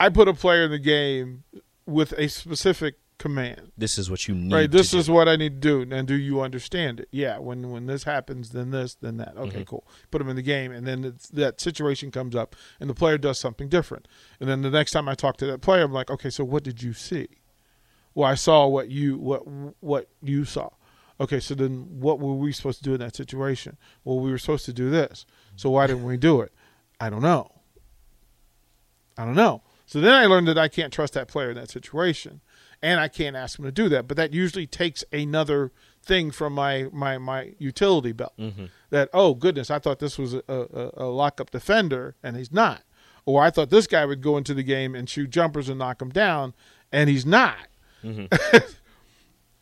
I 0.00 0.08
put 0.08 0.26
a 0.26 0.34
player 0.34 0.64
in 0.64 0.70
the 0.70 0.78
game 0.78 1.44
with 1.86 2.12
a 2.12 2.28
specific 2.28 2.96
command. 3.18 3.70
This 3.76 3.98
is 3.98 4.10
what 4.10 4.26
you 4.26 4.34
need. 4.34 4.52
Right. 4.52 4.70
This 4.70 4.94
is 4.94 5.06
do. 5.06 5.12
what 5.12 5.28
I 5.28 5.36
need 5.36 5.60
to 5.60 5.84
do. 5.84 5.94
And 5.94 6.08
do 6.08 6.14
you 6.14 6.40
understand 6.40 7.00
it? 7.00 7.08
Yeah. 7.12 7.38
When 7.38 7.70
when 7.70 7.86
this 7.86 8.04
happens, 8.04 8.50
then 8.50 8.70
this, 8.70 8.94
then 8.94 9.18
that. 9.18 9.36
Okay, 9.36 9.58
mm-hmm. 9.58 9.62
cool. 9.64 9.86
Put 10.10 10.18
them 10.18 10.28
in 10.28 10.36
the 10.36 10.42
game, 10.42 10.72
and 10.72 10.86
then 10.86 11.14
that 11.34 11.60
situation 11.60 12.10
comes 12.10 12.34
up, 12.34 12.56
and 12.80 12.88
the 12.88 12.94
player 12.94 13.18
does 13.18 13.38
something 13.38 13.68
different. 13.68 14.08
And 14.40 14.48
then 14.48 14.62
the 14.62 14.70
next 14.70 14.92
time 14.92 15.08
I 15.08 15.14
talk 15.14 15.36
to 15.36 15.46
that 15.46 15.60
player, 15.60 15.84
I'm 15.84 15.92
like, 15.92 16.10
okay, 16.10 16.30
so 16.30 16.44
what 16.44 16.64
did 16.64 16.82
you 16.82 16.94
see? 16.94 17.28
Well, 18.14 18.28
I 18.28 18.34
saw 18.34 18.66
what 18.66 18.88
you 18.88 19.18
what 19.18 19.42
what 19.80 20.08
you 20.22 20.46
saw. 20.46 20.70
Okay, 21.20 21.38
so 21.38 21.54
then 21.54 22.00
what 22.00 22.18
were 22.18 22.32
we 22.32 22.50
supposed 22.50 22.78
to 22.78 22.84
do 22.84 22.94
in 22.94 23.00
that 23.00 23.14
situation? 23.14 23.76
Well, 24.04 24.18
we 24.20 24.30
were 24.30 24.38
supposed 24.38 24.64
to 24.64 24.72
do 24.72 24.88
this. 24.88 25.26
So 25.54 25.68
why 25.68 25.86
didn't 25.86 26.04
we 26.04 26.16
do 26.16 26.40
it? 26.40 26.52
I 26.98 27.10
don't 27.10 27.20
know. 27.20 27.52
I 29.18 29.26
don't 29.26 29.34
know. 29.34 29.62
So 29.90 30.00
then 30.00 30.14
I 30.14 30.26
learned 30.26 30.46
that 30.46 30.56
I 30.56 30.68
can't 30.68 30.92
trust 30.92 31.14
that 31.14 31.26
player 31.26 31.50
in 31.50 31.56
that 31.56 31.68
situation, 31.68 32.42
and 32.80 33.00
I 33.00 33.08
can't 33.08 33.34
ask 33.34 33.58
him 33.58 33.64
to 33.64 33.72
do 33.72 33.88
that. 33.88 34.06
But 34.06 34.16
that 34.18 34.32
usually 34.32 34.68
takes 34.68 35.02
another 35.12 35.72
thing 36.00 36.30
from 36.30 36.52
my 36.52 36.86
my 36.92 37.18
my 37.18 37.54
utility 37.58 38.12
belt. 38.12 38.32
Mm-hmm. 38.38 38.66
That 38.90 39.10
oh 39.12 39.34
goodness, 39.34 39.68
I 39.68 39.80
thought 39.80 39.98
this 39.98 40.16
was 40.16 40.34
a, 40.34 40.42
a, 40.48 40.90
a 40.94 41.06
lockup 41.06 41.50
defender, 41.50 42.14
and 42.22 42.36
he's 42.36 42.52
not. 42.52 42.84
Or 43.26 43.42
I 43.42 43.50
thought 43.50 43.70
this 43.70 43.88
guy 43.88 44.06
would 44.06 44.22
go 44.22 44.36
into 44.36 44.54
the 44.54 44.62
game 44.62 44.94
and 44.94 45.10
shoot 45.10 45.28
jumpers 45.28 45.68
and 45.68 45.80
knock 45.80 46.00
him 46.00 46.10
down, 46.10 46.54
and 46.92 47.10
he's 47.10 47.26
not. 47.26 47.66
Mm-hmm. 48.04 48.32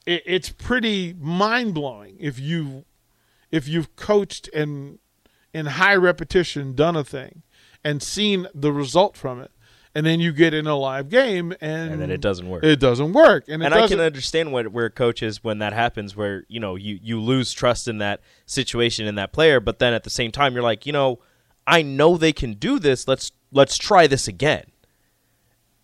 it, 0.04 0.22
it's 0.26 0.50
pretty 0.50 1.14
mind 1.18 1.72
blowing 1.72 2.18
if 2.20 2.38
you 2.38 2.84
if 3.50 3.66
you've 3.66 3.96
coached 3.96 4.50
and 4.52 4.98
in 5.54 5.64
high 5.64 5.96
repetition 5.96 6.74
done 6.74 6.96
a 6.96 7.02
thing 7.02 7.44
and 7.82 8.02
seen 8.02 8.46
the 8.54 8.74
result 8.74 9.16
from 9.16 9.40
it 9.40 9.52
and 9.94 10.05
then 10.05 10.20
you 10.20 10.33
get 10.33 10.55
in 10.55 10.66
a 10.66 10.77
live 10.77 11.09
game 11.09 11.53
and, 11.61 11.92
And 11.92 12.03
then 12.03 12.11
it 12.11 12.20
doesn't 12.20 12.48
work. 12.48 12.64
It 12.64 12.81
doesn't 12.81 13.12
work, 13.12 13.44
and, 13.48 13.62
and 13.62 13.74
I 13.74 13.88
can 13.88 14.01
understand 14.01 14.53
what 14.53 14.68
where 14.68 14.90
coaches 14.90 15.42
when 15.42 15.59
that 15.59 15.72
happens, 15.72 16.16
where 16.16 16.44
you 16.48 16.61
know 16.61 16.77
you 16.77 16.98
you 17.03 17.20
lose 17.20 17.53
trust 17.53 17.88
in 17.88 17.98
that 17.98 18.20
situation 18.46 19.07
in 19.07 19.14
that 19.16 19.33
player, 19.33 19.61
but 19.61 19.79
then 19.79 19.94
at 19.94 20.05
the 20.05 20.11
same 20.11 20.31
time 20.31 20.55
you're 20.55 20.62
like, 20.62 20.87
you 20.87 20.92
know, 20.92 21.20
I 21.66 21.83
know 21.83 22.16
they 22.16 22.33
can 22.33 22.55
do 22.55 22.79
this. 22.79 23.09
Let's 23.09 23.33
let's 23.53 23.77
try 23.79 24.07
this 24.07 24.29
again, 24.29 24.64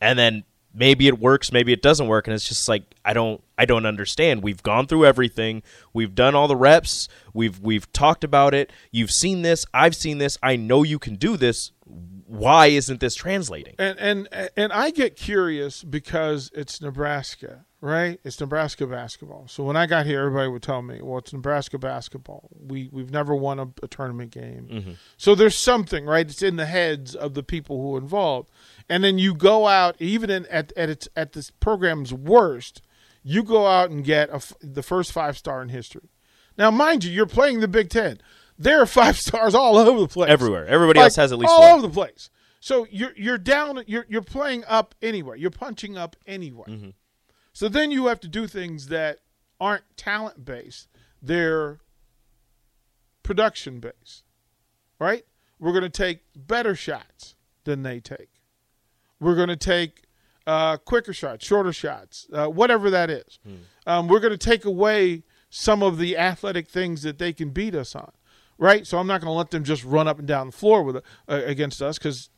and 0.00 0.18
then 0.18 0.44
maybe 0.74 1.06
it 1.06 1.18
works, 1.18 1.52
maybe 1.52 1.72
it 1.72 1.80
doesn't 1.80 2.08
work, 2.08 2.26
and 2.26 2.34
it's 2.34 2.48
just 2.48 2.68
like 2.68 2.82
I 3.04 3.12
don't 3.12 3.42
I 3.56 3.64
don't 3.64 3.86
understand. 3.86 4.42
We've 4.42 4.62
gone 4.62 4.86
through 4.86 5.06
everything, 5.06 5.62
we've 5.92 6.14
done 6.14 6.34
all 6.34 6.48
the 6.48 6.56
reps, 6.56 7.08
we've 7.32 7.60
we've 7.60 7.90
talked 7.92 8.24
about 8.24 8.54
it. 8.54 8.72
You've 8.90 9.10
seen 9.10 9.42
this, 9.42 9.64
I've 9.72 9.94
seen 9.94 10.18
this. 10.18 10.36
I 10.42 10.56
know 10.56 10.82
you 10.82 10.98
can 10.98 11.14
do 11.14 11.36
this. 11.36 11.70
Why 12.26 12.66
isn't 12.66 13.00
this 13.00 13.14
translating? 13.14 13.74
and 13.78 13.98
and 13.98 14.50
and 14.56 14.72
I 14.72 14.90
get 14.90 15.16
curious 15.16 15.84
because 15.84 16.50
it's 16.54 16.80
Nebraska, 16.80 17.64
right? 17.84 18.18
It's 18.24 18.40
Nebraska 18.40 18.86
basketball. 18.86 19.46
So 19.46 19.62
when 19.62 19.76
I 19.76 19.84
got 19.86 20.06
here, 20.06 20.20
everybody 20.20 20.48
would 20.48 20.62
tell 20.62 20.80
me, 20.80 21.00
"Well, 21.02 21.18
it's 21.18 21.32
Nebraska 21.32 21.78
basketball. 21.78 22.48
We 22.58 22.88
we've 22.90 23.10
never 23.10 23.34
won 23.34 23.58
a, 23.58 23.68
a 23.82 23.88
tournament 23.88 24.30
game." 24.30 24.68
So 25.18 25.34
there's 25.34 25.56
something, 25.56 26.06
right? 26.06 26.26
It's 26.26 26.42
in 26.42 26.56
the 26.56 26.66
heads 26.66 27.14
of 27.14 27.34
the 27.34 27.42
people 27.42 27.80
who 27.80 27.94
are 27.96 27.98
involved, 27.98 28.48
and 28.88 29.04
then 29.04 29.18
you 29.18 29.34
go 29.34 29.66
out, 29.66 29.96
even 29.98 30.30
in, 30.30 30.46
at 30.46 30.72
at 30.76 30.88
its 30.88 31.08
at 31.14 31.32
this 31.34 31.50
program's 31.50 32.12
worst, 32.12 32.80
you 33.22 33.42
go 33.42 33.66
out 33.66 33.90
and 33.90 34.02
get 34.02 34.30
a 34.30 34.40
the 34.60 34.82
first 34.82 35.12
five 35.12 35.36
star 35.36 35.60
in 35.60 35.68
history. 35.68 36.08
Now, 36.56 36.70
mind 36.70 37.04
you, 37.04 37.12
you're 37.12 37.26
playing 37.26 37.60
the 37.60 37.68
Big 37.68 37.90
Ten. 37.90 38.18
There 38.58 38.80
are 38.80 38.86
five 39.02 39.18
stars 39.18 39.54
all 39.54 39.76
over 39.76 40.00
the 40.00 40.08
place 40.08 40.30
Everywhere. 40.30 40.66
Everybody 40.66 41.00
like, 41.00 41.06
else 41.06 41.16
has 41.16 41.32
at 41.32 41.38
least 41.38 41.52
all 41.52 41.60
one. 41.60 41.72
over 41.72 41.82
the 41.86 41.92
place. 41.92 42.30
So 42.60 42.86
you're 42.90 43.12
you're 43.14 43.36
down. 43.36 43.84
You're 43.86 44.06
you're 44.08 44.22
playing 44.22 44.64
up 44.66 44.94
anywhere. 45.02 45.36
You're 45.36 45.50
punching 45.50 45.98
up 45.98 46.16
anywhere. 46.26 46.68
Mm-hmm. 46.68 46.90
So 47.54 47.68
then 47.68 47.90
you 47.92 48.06
have 48.06 48.20
to 48.20 48.28
do 48.28 48.46
things 48.46 48.88
that 48.88 49.20
aren't 49.60 49.84
talent 49.96 50.44
based. 50.44 50.88
They're 51.22 51.78
production 53.22 53.80
based, 53.80 54.24
right? 54.98 55.24
We're 55.58 55.72
going 55.72 55.84
to 55.84 55.88
take 55.88 56.20
better 56.36 56.74
shots 56.74 57.36
than 57.62 57.82
they 57.84 58.00
take. 58.00 58.28
We're 59.20 59.36
going 59.36 59.48
to 59.48 59.56
take 59.56 60.02
uh, 60.46 60.76
quicker 60.78 61.14
shots, 61.14 61.46
shorter 61.46 61.72
shots, 61.72 62.26
uh, 62.32 62.48
whatever 62.48 62.90
that 62.90 63.08
is. 63.08 63.38
Um, 63.86 64.08
we're 64.08 64.20
going 64.20 64.32
to 64.32 64.36
take 64.36 64.64
away 64.64 65.22
some 65.48 65.82
of 65.82 65.96
the 65.96 66.18
athletic 66.18 66.68
things 66.68 67.02
that 67.02 67.18
they 67.18 67.32
can 67.32 67.50
beat 67.50 67.76
us 67.76 67.94
on, 67.94 68.10
right? 68.58 68.84
So 68.84 68.98
I'm 68.98 69.06
not 69.06 69.20
going 69.20 69.32
to 69.32 69.38
let 69.38 69.52
them 69.52 69.62
just 69.62 69.84
run 69.84 70.08
up 70.08 70.18
and 70.18 70.26
down 70.26 70.48
the 70.48 70.52
floor 70.52 70.82
with 70.82 70.96
uh, 70.96 71.00
against 71.28 71.80
us 71.80 71.98
because 71.98 72.28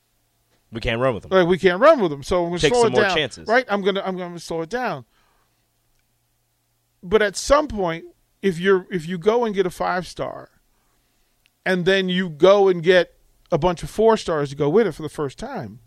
We 0.73 0.81
can't 0.81 1.01
run 1.01 1.15
with 1.15 1.23
them. 1.23 1.33
like 1.33 1.49
we 1.49 1.59
can't 1.59 1.81
run 1.81 2.01
with 2.01 2.11
them. 2.11 2.23
So 2.23 2.43
I'm 2.45 2.51
going 2.51 2.59
to 2.59 2.63
Take 2.63 2.75
slow 2.75 2.83
some 2.85 2.93
it 2.93 2.97
more 2.97 3.03
down, 3.05 3.17
chances. 3.17 3.49
right? 3.49 3.65
I'm 3.69 3.83
going 3.83 3.95
to 3.95 4.07
I'm 4.07 4.17
going 4.17 4.35
to 4.35 4.41
slow 4.41 4.63
it 4.63 4.69
down. 4.69 5.05
But 7.03 7.23
at 7.23 7.37
some 7.37 7.69
point, 7.69 8.07
if 8.43 8.59
you're 8.59 8.87
if 8.91 9.07
you 9.09 9.17
go 9.19 9.45
and 9.45 9.55
get 9.55 9.65
a 9.67 9.71
five 9.71 10.07
star, 10.07 10.51
and 11.65 11.85
then 11.85 12.09
you 12.09 12.29
go 12.29 12.69
and 12.69 12.83
get 12.83 13.15
a 13.53 13.59
bunch 13.59 13.83
of 13.85 13.91
four 13.91 14.17
stars 14.17 14.51
to 14.51 14.57
go 14.57 14.69
with 14.69 14.87
it 14.89 14.93
for 14.93 15.03
the 15.03 15.09
first 15.09 15.39
time, 15.39 15.79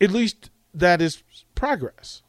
at 0.00 0.10
least 0.10 0.50
that 0.74 1.00
is 1.00 1.22
progress. 1.54 2.22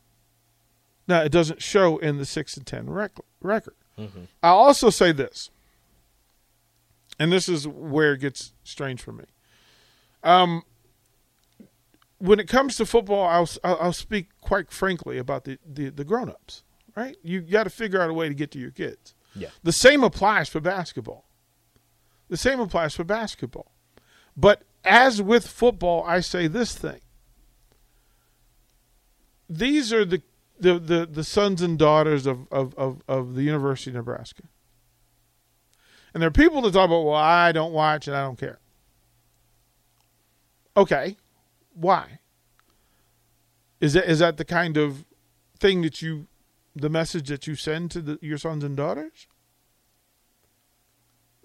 Now 1.08 1.22
it 1.22 1.32
doesn't 1.32 1.62
show 1.64 1.98
in 1.98 2.18
the 2.18 2.26
six 2.26 2.56
and 2.58 2.66
ten 2.66 2.90
rec- 2.90 3.20
record. 3.42 3.76
Mm-hmm. 3.98 4.26
I'll 4.44 4.58
also 4.58 4.90
say 4.92 5.12
this, 5.12 5.50
and 7.18 7.32
this 7.32 7.50
is 7.50 7.68
where 7.68 8.14
it 8.14 8.20
gets 8.20 8.54
strange 8.64 9.02
for 9.02 9.12
me. 9.12 9.24
Um, 10.28 10.64
when 12.18 12.40
it 12.40 12.48
comes 12.48 12.76
to 12.78 12.86
football, 12.86 13.26
I'll 13.26 13.50
I'll 13.64 13.94
speak 13.94 14.30
quite 14.42 14.72
frankly 14.72 15.18
about 15.18 15.46
the 15.46 15.58
the, 15.66 15.90
the 15.90 16.04
grown 16.04 16.30
ups. 16.30 16.64
Right, 16.96 17.16
you 17.22 17.42
got 17.42 17.64
to 17.64 17.70
figure 17.70 18.02
out 18.02 18.10
a 18.10 18.14
way 18.14 18.28
to 18.28 18.34
get 18.34 18.52
to 18.52 18.60
your 18.60 18.72
kids. 18.72 19.14
Yeah. 19.36 19.50
The 19.62 19.72
same 19.72 20.04
applies 20.04 20.50
for 20.50 20.60
basketball. 20.60 21.26
The 22.28 22.38
same 22.38 22.60
applies 22.60 22.96
for 22.96 23.04
basketball. 23.04 23.72
But 24.36 24.64
as 24.84 25.22
with 25.22 25.48
football, 25.48 26.04
I 26.06 26.22
say 26.22 26.48
this 26.48 26.76
thing. 26.76 27.02
These 29.48 29.94
are 29.94 30.04
the 30.04 30.24
the, 30.60 30.80
the, 30.80 31.06
the 31.06 31.24
sons 31.24 31.62
and 31.62 31.78
daughters 31.78 32.26
of, 32.26 32.48
of, 32.52 32.74
of, 32.76 33.04
of 33.08 33.36
the 33.36 33.44
University 33.44 33.92
of 33.92 33.96
Nebraska. 33.96 34.44
And 36.14 36.22
there 36.22 36.30
are 36.30 36.32
people 36.32 36.64
that 36.64 36.74
talk 36.74 36.88
about, 36.88 37.04
well, 37.04 37.14
I 37.14 37.52
don't 37.52 37.74
watch 37.74 38.08
and 38.08 38.18
I 38.18 38.24
don't 38.24 38.40
care. 38.40 38.58
Okay. 40.78 41.18
Why? 41.74 42.20
Is 43.82 43.94
that 43.94 44.10
is 44.10 44.20
that 44.20 44.38
the 44.38 44.46
kind 44.46 44.78
of 44.78 45.06
thing 45.60 45.82
that 45.82 46.02
you 46.02 46.28
the 46.76 46.90
message 46.90 47.28
that 47.30 47.48
you 47.48 47.56
send 47.56 47.92
to 47.92 48.02
the, 48.02 48.20
your 48.22 48.38
sons 48.38 48.64
and 48.64 48.78
daughters? 48.78 49.28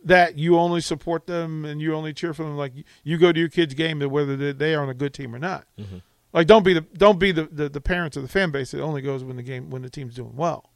That 0.04 0.36
you 0.36 0.58
only 0.58 0.80
support 0.80 1.26
them 1.26 1.64
and 1.64 1.80
you 1.80 1.94
only 1.94 2.12
cheer 2.12 2.34
for 2.34 2.42
them, 2.42 2.56
like 2.56 2.72
you 3.04 3.18
go 3.18 3.32
to 3.32 3.38
your 3.38 3.48
kid's 3.48 3.74
game, 3.74 4.00
whether 4.00 4.52
they- 4.52 4.74
are 4.74 4.82
on 4.82 4.88
a 4.88 4.94
good 4.94 5.14
team 5.14 5.34
or 5.34 5.38
not. 5.38 5.66
Mm-hmm. 5.78 5.98
Like 6.32 6.46
don't 6.46 6.62
be 6.64 6.74
the 6.74 6.80
don't 6.80 7.18
be 7.18 7.32
the, 7.32 7.44
the, 7.44 7.68
the 7.68 7.80
parents 7.80 8.16
of 8.16 8.22
the 8.22 8.28
fan 8.28 8.50
base 8.50 8.70
that 8.70 8.80
only 8.80 9.02
goes 9.02 9.22
when 9.24 9.36
the 9.36 9.42
game 9.42 9.70
when 9.70 9.82
the 9.82 9.90
team's 9.90 10.14
doing 10.14 10.36
well. 10.36 10.70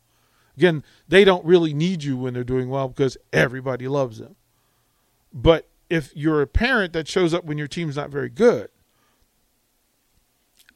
Again, 0.57 0.85
they 1.09 1.25
don't 1.25 1.45
really 1.45 1.75
need 1.75 2.03
you 2.03 2.17
when 2.17 2.33
they're 2.33 2.45
doing 2.45 2.69
well 2.71 2.89
because 2.89 3.19
everybody 3.33 3.89
loves 3.89 4.19
them. 4.19 4.37
But 5.33 5.69
if 5.89 6.15
you're 6.15 6.43
a 6.43 6.47
parent 6.47 6.93
that 6.93 7.09
shows 7.09 7.33
up 7.33 7.45
when 7.45 7.59
your 7.59 7.69
team's 7.69 7.97
not 7.97 8.11
very 8.11 8.29
good, 8.29 8.69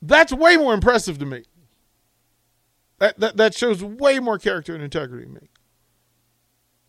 that's 0.03 0.33
way 0.33 0.57
more 0.57 0.75
impressive 0.75 1.19
to 1.19 1.27
me. 1.27 1.45
That, 2.99 3.19
that 3.19 3.37
that 3.39 3.55
shows 3.55 3.83
way 3.83 4.19
more 4.19 4.39
character 4.39 4.75
and 4.75 4.85
integrity 4.85 5.25
to 5.27 5.33
me. 5.33 5.49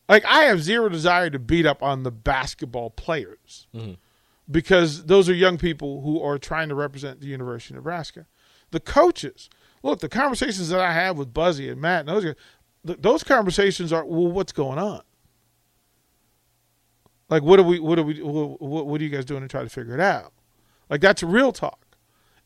Like 0.09 0.25
I 0.25 0.43
have 0.43 0.61
zero 0.61 0.89
desire 0.89 1.29
to 1.29 1.39
beat 1.39 1.65
up 1.65 1.81
on 1.81 2.03
the 2.03 2.11
basketball 2.11 2.89
players 2.89 3.67
mm-hmm. 3.73 3.93
because 4.49 5.05
those 5.05 5.29
are 5.29 5.33
young 5.33 5.57
people 5.57 6.01
who 6.01 6.21
are 6.21 6.37
trying 6.37 6.67
to 6.67 6.75
represent 6.75 7.21
the 7.21 7.27
University 7.27 7.73
of 7.73 7.77
Nebraska. 7.77 8.25
The 8.71 8.81
coaches, 8.81 9.49
look, 9.83 10.01
the 10.01 10.09
conversations 10.09 10.67
that 10.69 10.81
I 10.81 10.91
have 10.91 11.17
with 11.17 11.33
Buzzy 11.33 11.69
and 11.69 11.79
Matt 11.79 12.01
and 12.01 12.09
those 12.09 12.25
guys, 12.25 12.35
th- 12.85 12.99
those 13.01 13.23
conversations 13.23 13.93
are, 13.93 14.03
well, 14.03 14.27
what's 14.27 14.51
going 14.51 14.79
on? 14.79 15.01
Like, 17.31 17.41
what 17.41 17.59
are 17.59 17.63
we, 17.63 17.79
what 17.79 17.97
are 17.97 18.03
we, 18.03 18.21
what, 18.21 18.85
what 18.85 19.01
are 19.01 19.03
you 19.03 19.09
guys 19.09 19.25
doing 19.25 19.41
to 19.41 19.47
try 19.47 19.63
to 19.63 19.69
figure 19.69 19.95
it 19.95 19.99
out? 19.99 20.33
Like, 20.89 21.01
that's 21.01 21.23
real 21.23 21.51
talk, 21.51 21.97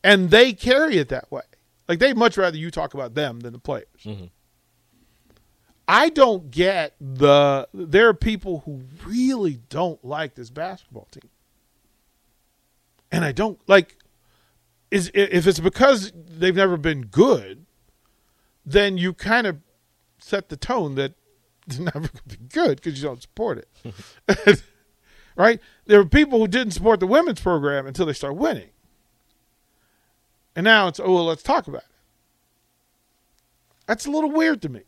and 0.02 0.30
they 0.30 0.54
carry 0.54 0.96
it 0.96 1.10
that 1.10 1.30
way. 1.30 1.42
Like, 1.88 1.98
they 1.98 2.14
much 2.14 2.38
rather 2.38 2.56
you 2.56 2.70
talk 2.70 2.94
about 2.94 3.14
them 3.14 3.40
than 3.40 3.52
the 3.52 3.58
players. 3.58 3.86
Mm-hmm. 4.04 4.26
I 5.88 6.08
don't 6.08 6.50
get 6.50 6.94
the. 7.00 7.68
There 7.74 8.08
are 8.08 8.14
people 8.14 8.62
who 8.64 8.84
really 9.06 9.60
don't 9.68 10.02
like 10.04 10.34
this 10.34 10.50
basketball 10.50 11.06
team 11.12 11.30
and 13.10 13.24
I 13.24 13.32
don't 13.32 13.58
like 13.66 13.96
is 14.90 15.10
if 15.14 15.46
it's 15.46 15.60
because 15.60 16.12
they've 16.14 16.54
never 16.54 16.76
been 16.76 17.06
good, 17.06 17.66
then 18.64 18.98
you 18.98 19.12
kind 19.12 19.46
of 19.46 19.58
set 20.18 20.48
the 20.48 20.56
tone 20.56 20.94
that 20.96 21.14
they're 21.66 21.84
never 21.84 22.00
going 22.00 22.10
to 22.28 22.38
be 22.38 22.44
good 22.48 22.76
because 22.76 23.00
you 23.00 23.08
don't 23.08 23.22
support 23.22 23.58
it. 23.58 24.62
right? 25.36 25.60
There 25.86 26.00
are 26.00 26.04
people 26.04 26.38
who 26.38 26.48
didn't 26.48 26.72
support 26.72 27.00
the 27.00 27.06
women's 27.06 27.40
program 27.40 27.86
until 27.86 28.06
they 28.06 28.12
start 28.12 28.36
winning. 28.36 28.70
And 30.54 30.64
now 30.64 30.88
it's, 30.88 30.98
oh, 30.98 31.12
well, 31.14 31.26
let's 31.26 31.42
talk 31.42 31.68
about 31.68 31.82
it. 31.82 31.88
That's 33.86 34.06
a 34.06 34.10
little 34.10 34.30
weird 34.32 34.62
to 34.62 34.68
me. 34.68 34.82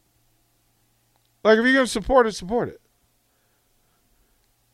Like, 1.45 1.59
if 1.59 1.65
you're 1.65 1.75
going 1.75 1.87
to 1.87 1.91
support 1.91 2.27
it, 2.27 2.33
support 2.35 2.69
it. 2.69 2.81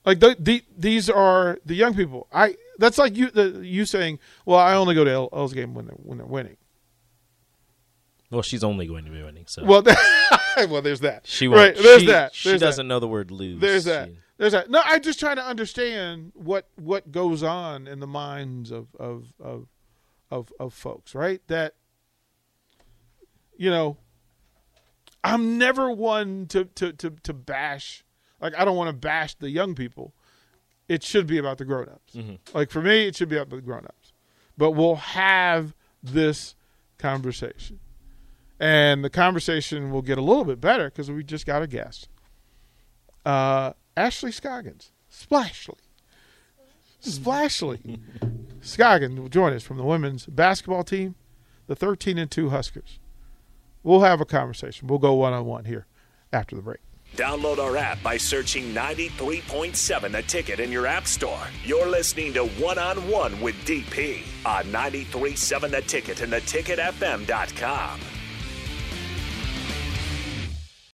Like 0.06 0.20
the, 0.20 0.36
the, 0.38 0.62
these 0.76 1.08
are 1.10 1.58
the 1.64 1.74
young 1.74 1.94
people. 1.94 2.26
I 2.32 2.56
that's 2.78 2.98
like 2.98 3.16
you 3.16 3.30
the, 3.30 3.60
you 3.64 3.86
saying, 3.86 4.18
"Well, 4.44 4.58
I 4.58 4.74
only 4.74 4.94
go 4.94 5.02
to 5.02 5.10
L, 5.10 5.28
L's 5.32 5.54
game 5.54 5.72
when 5.72 5.86
they're 5.86 5.96
when 5.96 6.18
they're 6.18 6.26
winning." 6.26 6.58
Well, 8.30 8.42
she's 8.42 8.62
only 8.62 8.86
going 8.86 9.06
to 9.06 9.10
be 9.10 9.22
winning. 9.22 9.44
So 9.46 9.64
Well, 9.64 9.82
well, 10.68 10.82
there's 10.82 11.00
that. 11.00 11.26
she 11.26 11.48
won't. 11.48 11.58
right. 11.58 11.74
There's 11.74 12.00
she, 12.02 12.06
that. 12.08 12.34
She 12.34 12.48
There's 12.50 12.60
that. 12.60 12.66
doesn't 12.66 12.88
know 12.88 13.00
the 13.00 13.08
word 13.08 13.30
lose. 13.30 13.60
There's 13.60 13.84
that. 13.84 14.08
She- 14.08 14.18
There's 14.36 14.52
that. 14.52 14.68
No, 14.70 14.80
I'm 14.84 15.02
just 15.02 15.20
trying 15.20 15.36
to 15.36 15.44
understand 15.44 16.32
what 16.34 16.68
what 16.76 17.12
goes 17.12 17.42
on 17.42 17.86
in 17.86 18.00
the 18.00 18.06
minds 18.06 18.70
of 18.70 18.88
of 18.98 19.32
of 19.38 19.68
of, 20.30 20.52
of 20.58 20.74
folks, 20.74 21.14
right? 21.14 21.40
That 21.46 21.74
you 23.56 23.70
know, 23.70 23.96
I'm 25.22 25.56
never 25.58 25.90
one 25.90 26.46
to 26.48 26.64
to 26.64 26.92
to 26.94 27.10
to 27.10 27.32
bash. 27.32 28.04
Like 28.40 28.58
I 28.58 28.64
don't 28.64 28.76
want 28.76 28.88
to 28.88 28.96
bash 28.96 29.34
the 29.34 29.50
young 29.50 29.74
people. 29.74 30.14
It 30.88 31.02
should 31.02 31.26
be 31.26 31.38
about 31.38 31.56
the 31.56 31.64
grown-ups. 31.64 32.14
Like 32.52 32.70
for 32.70 32.82
me, 32.82 33.06
it 33.06 33.16
should 33.16 33.30
be 33.30 33.36
about 33.36 33.56
the 33.56 33.62
grown-ups. 33.62 34.12
But 34.58 34.72
we'll 34.72 34.96
have 34.96 35.74
this 36.02 36.54
conversation. 36.98 37.80
And 38.60 39.02
the 39.02 39.08
conversation 39.08 39.90
will 39.90 40.02
get 40.02 40.18
a 40.18 40.20
little 40.20 40.44
bit 40.44 40.60
better 40.60 40.90
because 40.90 41.10
we 41.10 41.24
just 41.24 41.46
got 41.46 41.62
a 41.62 41.66
guest 41.66 42.08
uh, 43.24 43.72
Ashley 43.96 44.32
Scoggins. 44.32 44.90
Splashly. 45.10 45.78
Splashly. 47.02 48.00
Scoggin 48.60 49.18
will 49.18 49.28
join 49.28 49.52
us 49.52 49.62
from 49.62 49.76
the 49.76 49.84
women's 49.84 50.26
basketball 50.26 50.84
team, 50.84 51.14
the 51.66 51.76
13 51.76 52.18
and 52.18 52.30
2 52.30 52.50
Huskers. 52.50 52.98
We'll 53.82 54.00
have 54.00 54.20
a 54.20 54.24
conversation. 54.24 54.88
We'll 54.88 54.98
go 54.98 55.12
one 55.14 55.34
on 55.34 55.44
one 55.44 55.66
here 55.66 55.86
after 56.32 56.56
the 56.56 56.62
break. 56.62 56.80
Download 57.16 57.58
our 57.58 57.76
app 57.76 58.02
by 58.02 58.16
searching 58.16 58.74
93.7 58.74 60.10
The 60.10 60.22
Ticket 60.22 60.58
in 60.58 60.72
your 60.72 60.86
app 60.86 61.06
store. 61.06 61.46
You're 61.64 61.86
listening 61.86 62.32
to 62.32 62.46
One 62.46 62.78
on 62.78 63.08
One 63.08 63.40
with 63.40 63.54
DP 63.64 64.22
on 64.44 64.64
93.7 64.64 65.70
The 65.70 65.82
Ticket 65.82 66.22
and 66.22 66.32
theticketfm.com. 66.32 68.00